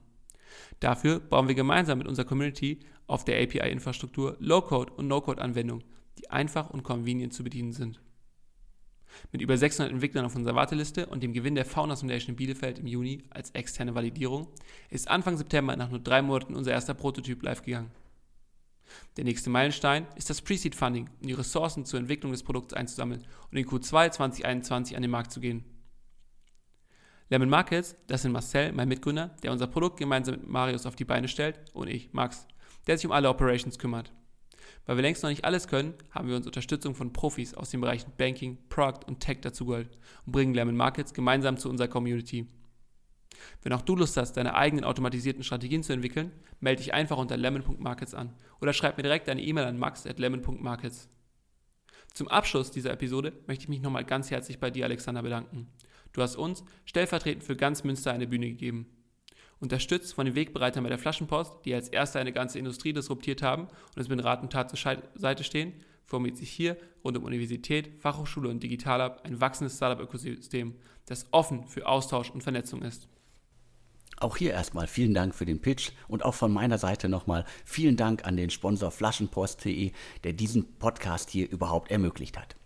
Dafür 0.80 1.20
bauen 1.20 1.48
wir 1.48 1.54
gemeinsam 1.54 1.98
mit 1.98 2.06
unserer 2.06 2.26
Community 2.26 2.80
auf 3.06 3.24
der 3.24 3.42
API-Infrastruktur 3.42 4.36
Low-Code 4.40 4.92
und 4.94 5.08
No-Code-Anwendungen, 5.08 5.84
die 6.18 6.30
einfach 6.30 6.70
und 6.70 6.82
convenient 6.82 7.32
zu 7.32 7.44
bedienen 7.44 7.72
sind. 7.72 8.00
Mit 9.32 9.40
über 9.40 9.56
600 9.56 9.92
Entwicklern 9.92 10.26
auf 10.26 10.36
unserer 10.36 10.54
Warteliste 10.54 11.06
und 11.06 11.22
dem 11.22 11.32
Gewinn 11.32 11.54
der 11.54 11.64
Founders 11.64 12.00
Foundation 12.00 12.34
in 12.34 12.36
Bielefeld 12.36 12.78
im 12.78 12.86
Juni 12.86 13.22
als 13.30 13.50
externe 13.50 13.94
Validierung 13.94 14.48
ist 14.90 15.08
Anfang 15.08 15.36
September 15.36 15.76
nach 15.76 15.90
nur 15.90 16.00
drei 16.00 16.22
Monaten 16.22 16.54
unser 16.54 16.72
erster 16.72 16.94
Prototyp 16.94 17.42
live 17.42 17.62
gegangen. 17.62 17.90
Der 19.16 19.24
nächste 19.24 19.50
Meilenstein 19.50 20.06
ist 20.16 20.30
das 20.30 20.42
Pre-Seed 20.42 20.74
Funding, 20.74 21.08
um 21.20 21.26
die 21.26 21.32
Ressourcen 21.32 21.84
zur 21.84 21.98
Entwicklung 21.98 22.32
des 22.32 22.42
Produkts 22.42 22.74
einzusammeln 22.74 23.24
und 23.50 23.58
in 23.58 23.66
Q2 23.66 24.10
2021 24.10 24.96
an 24.96 25.02
den 25.02 25.10
Markt 25.10 25.32
zu 25.32 25.40
gehen. 25.40 25.64
Lemon 27.28 27.48
Markets, 27.48 27.96
das 28.06 28.22
sind 28.22 28.32
Marcel, 28.32 28.72
mein 28.72 28.88
Mitgründer, 28.88 29.34
der 29.42 29.50
unser 29.50 29.66
Produkt 29.66 29.98
gemeinsam 29.98 30.36
mit 30.36 30.48
Marius 30.48 30.86
auf 30.86 30.94
die 30.94 31.04
Beine 31.04 31.26
stellt, 31.26 31.58
und 31.72 31.88
ich, 31.88 32.12
Max, 32.12 32.46
der 32.86 32.96
sich 32.96 33.06
um 33.06 33.12
alle 33.12 33.28
Operations 33.28 33.78
kümmert. 33.78 34.12
Weil 34.84 34.96
wir 34.96 35.02
längst 35.02 35.24
noch 35.24 35.30
nicht 35.30 35.44
alles 35.44 35.66
können, 35.66 35.94
haben 36.12 36.28
wir 36.28 36.36
uns 36.36 36.46
Unterstützung 36.46 36.94
von 36.94 37.12
Profis 37.12 37.54
aus 37.54 37.70
den 37.70 37.80
Bereichen 37.80 38.12
Banking, 38.16 38.58
Product 38.68 39.00
und 39.08 39.18
Tech 39.18 39.40
dazugeholt 39.40 39.90
und 40.24 40.32
bringen 40.32 40.54
Lemon 40.54 40.76
Markets 40.76 41.14
gemeinsam 41.14 41.56
zu 41.56 41.68
unserer 41.68 41.88
Community. 41.88 42.46
Wenn 43.62 43.72
auch 43.72 43.82
du 43.82 43.96
Lust 43.96 44.16
hast, 44.16 44.36
deine 44.36 44.54
eigenen 44.54 44.84
automatisierten 44.84 45.42
Strategien 45.42 45.82
zu 45.82 45.92
entwickeln, 45.92 46.30
melde 46.60 46.82
dich 46.82 46.94
einfach 46.94 47.16
unter 47.16 47.36
lemon.markets 47.36 48.14
an 48.14 48.34
oder 48.60 48.72
schreib 48.72 48.96
mir 48.96 49.02
direkt 49.02 49.28
eine 49.28 49.42
E-Mail 49.42 49.64
an 49.64 49.78
max.lemon.markets. 49.78 51.08
Zum 52.14 52.28
Abschluss 52.28 52.70
dieser 52.70 52.92
Episode 52.92 53.32
möchte 53.46 53.64
ich 53.64 53.68
mich 53.68 53.82
nochmal 53.82 54.04
ganz 54.04 54.30
herzlich 54.30 54.58
bei 54.58 54.70
dir, 54.70 54.84
Alexander, 54.84 55.22
bedanken. 55.22 55.68
Du 56.16 56.22
hast 56.22 56.36
uns 56.36 56.64
stellvertretend 56.86 57.44
für 57.44 57.56
ganz 57.56 57.84
Münster 57.84 58.10
eine 58.10 58.26
Bühne 58.26 58.48
gegeben. 58.48 58.86
Unterstützt 59.60 60.14
von 60.14 60.24
den 60.24 60.34
Wegbereitern 60.34 60.82
bei 60.82 60.88
der 60.88 60.98
Flaschenpost, 60.98 61.66
die 61.66 61.74
als 61.74 61.90
erste 61.90 62.18
eine 62.18 62.32
ganze 62.32 62.58
Industrie 62.58 62.94
disruptiert 62.94 63.42
haben 63.42 63.64
und 63.64 64.00
es 64.00 64.08
mit 64.08 64.24
Rat 64.24 64.42
und 64.42 64.50
Tat 64.50 64.74
zur 64.74 64.96
Seite 65.14 65.44
stehen, 65.44 65.74
formiert 66.06 66.38
sich 66.38 66.50
hier 66.50 66.78
rund 67.04 67.18
um 67.18 67.24
Universität, 67.24 67.90
Fachhochschule 67.98 68.48
und 68.48 68.62
Digitalab 68.62 69.26
ein 69.26 69.42
wachsendes 69.42 69.76
Startup-Ökosystem, 69.76 70.74
das 71.04 71.26
offen 71.32 71.66
für 71.68 71.86
Austausch 71.86 72.30
und 72.30 72.42
Vernetzung 72.42 72.80
ist. 72.80 73.08
Auch 74.18 74.38
hier 74.38 74.52
erstmal 74.52 74.86
vielen 74.86 75.12
Dank 75.12 75.34
für 75.34 75.44
den 75.44 75.60
Pitch 75.60 75.90
und 76.08 76.24
auch 76.24 76.34
von 76.34 76.50
meiner 76.50 76.78
Seite 76.78 77.10
nochmal 77.10 77.44
vielen 77.66 77.98
Dank 77.98 78.24
an 78.24 78.38
den 78.38 78.48
Sponsor 78.48 78.90
Flaschenpost.de, 78.90 79.92
der 80.24 80.32
diesen 80.32 80.78
Podcast 80.78 81.28
hier 81.28 81.50
überhaupt 81.50 81.90
ermöglicht 81.90 82.38
hat. 82.38 82.56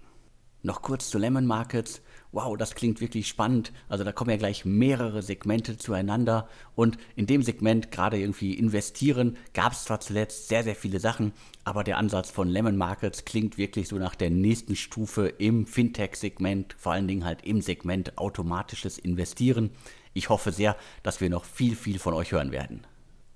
Noch 0.63 0.83
kurz 0.83 1.11
zu 1.11 1.19
Lemon 1.19 1.47
Markets. 1.47 2.03
Wow, 2.33 2.57
das 2.57 2.77
klingt 2.77 3.01
wirklich 3.01 3.27
spannend. 3.27 3.73
Also 3.89 4.05
da 4.05 4.13
kommen 4.13 4.31
ja 4.31 4.37
gleich 4.37 4.65
mehrere 4.65 5.21
Segmente 5.21 5.77
zueinander. 5.79 6.49
Und 6.77 6.97
in 7.17 7.27
dem 7.27 7.43
Segment 7.43 7.91
gerade 7.91 8.19
irgendwie 8.19 8.55
investieren, 8.55 9.37
gab 9.53 9.73
es 9.73 9.85
zwar 9.85 9.99
zuletzt 9.99 10.49
sehr, 10.49 10.63
sehr 10.63 10.77
viele 10.77 11.01
Sachen, 11.01 11.33
aber 11.65 11.83
der 11.83 11.99
Ansatz 11.99 12.31
von 12.31 12.49
Lemon 12.49 12.77
Markets 12.77 13.25
klingt 13.25 13.59
wirklich 13.59 13.89
so 13.89 13.97
nach 13.97 14.15
der 14.15 14.31
nächsten 14.31 14.77
Stufe 14.77 15.27
im 15.27 15.67
Fintech-Segment, 15.67 16.77
vor 16.79 16.93
allen 16.93 17.09
Dingen 17.09 17.25
halt 17.25 17.45
im 17.45 17.63
Segment 17.63 18.17
automatisches 18.17 18.99
Investieren. 18.99 19.71
Ich 20.15 20.29
hoffe 20.29 20.53
sehr, 20.53 20.77
dass 21.03 21.21
wir 21.21 21.31
noch 21.31 21.45
viel, 21.45 21.75
viel 21.75 21.99
von 21.99 22.15
euch 22.15 22.31
hören 22.31 22.53
werden. 22.53 22.87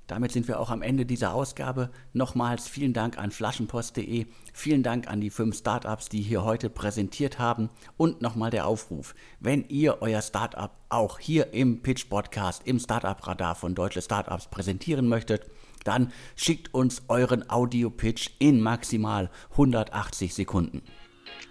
Damit 0.06 0.32
sind 0.32 0.48
wir 0.48 0.60
auch 0.60 0.70
am 0.70 0.82
Ende 0.82 1.06
dieser 1.06 1.34
Ausgabe. 1.34 1.90
Nochmals 2.12 2.68
vielen 2.68 2.92
Dank 2.92 3.18
an 3.18 3.30
flaschenpost.de, 3.30 4.26
vielen 4.52 4.82
Dank 4.82 5.08
an 5.08 5.20
die 5.20 5.30
fünf 5.30 5.56
Startups, 5.56 6.08
die 6.08 6.20
hier 6.20 6.44
heute 6.44 6.68
präsentiert 6.68 7.38
haben 7.38 7.70
und 7.96 8.20
nochmal 8.20 8.50
der 8.50 8.66
Aufruf, 8.66 9.14
wenn 9.40 9.64
ihr 9.68 10.02
euer 10.02 10.20
Startup 10.20 10.70
auch 10.88 11.18
hier 11.18 11.52
im 11.54 11.82
Pitch 11.82 12.08
Podcast, 12.08 12.62
im 12.66 12.78
Startup 12.78 13.26
Radar 13.26 13.54
von 13.54 13.74
Deutsche 13.74 14.02
Startups 14.02 14.48
präsentieren 14.48 15.08
möchtet, 15.08 15.46
dann 15.84 16.12
schickt 16.36 16.72
uns 16.74 17.02
euren 17.08 17.48
Audio-Pitch 17.48 18.30
in 18.38 18.60
maximal 18.60 19.30
180 19.52 20.34
Sekunden. 20.34 20.82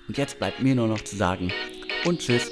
Und 0.07 0.17
jetzt 0.17 0.39
bleibt 0.39 0.61
mir 0.61 0.75
nur 0.75 0.87
noch 0.87 1.01
zu 1.01 1.15
sagen 1.15 1.51
und 2.05 2.19
tschüss. 2.19 2.51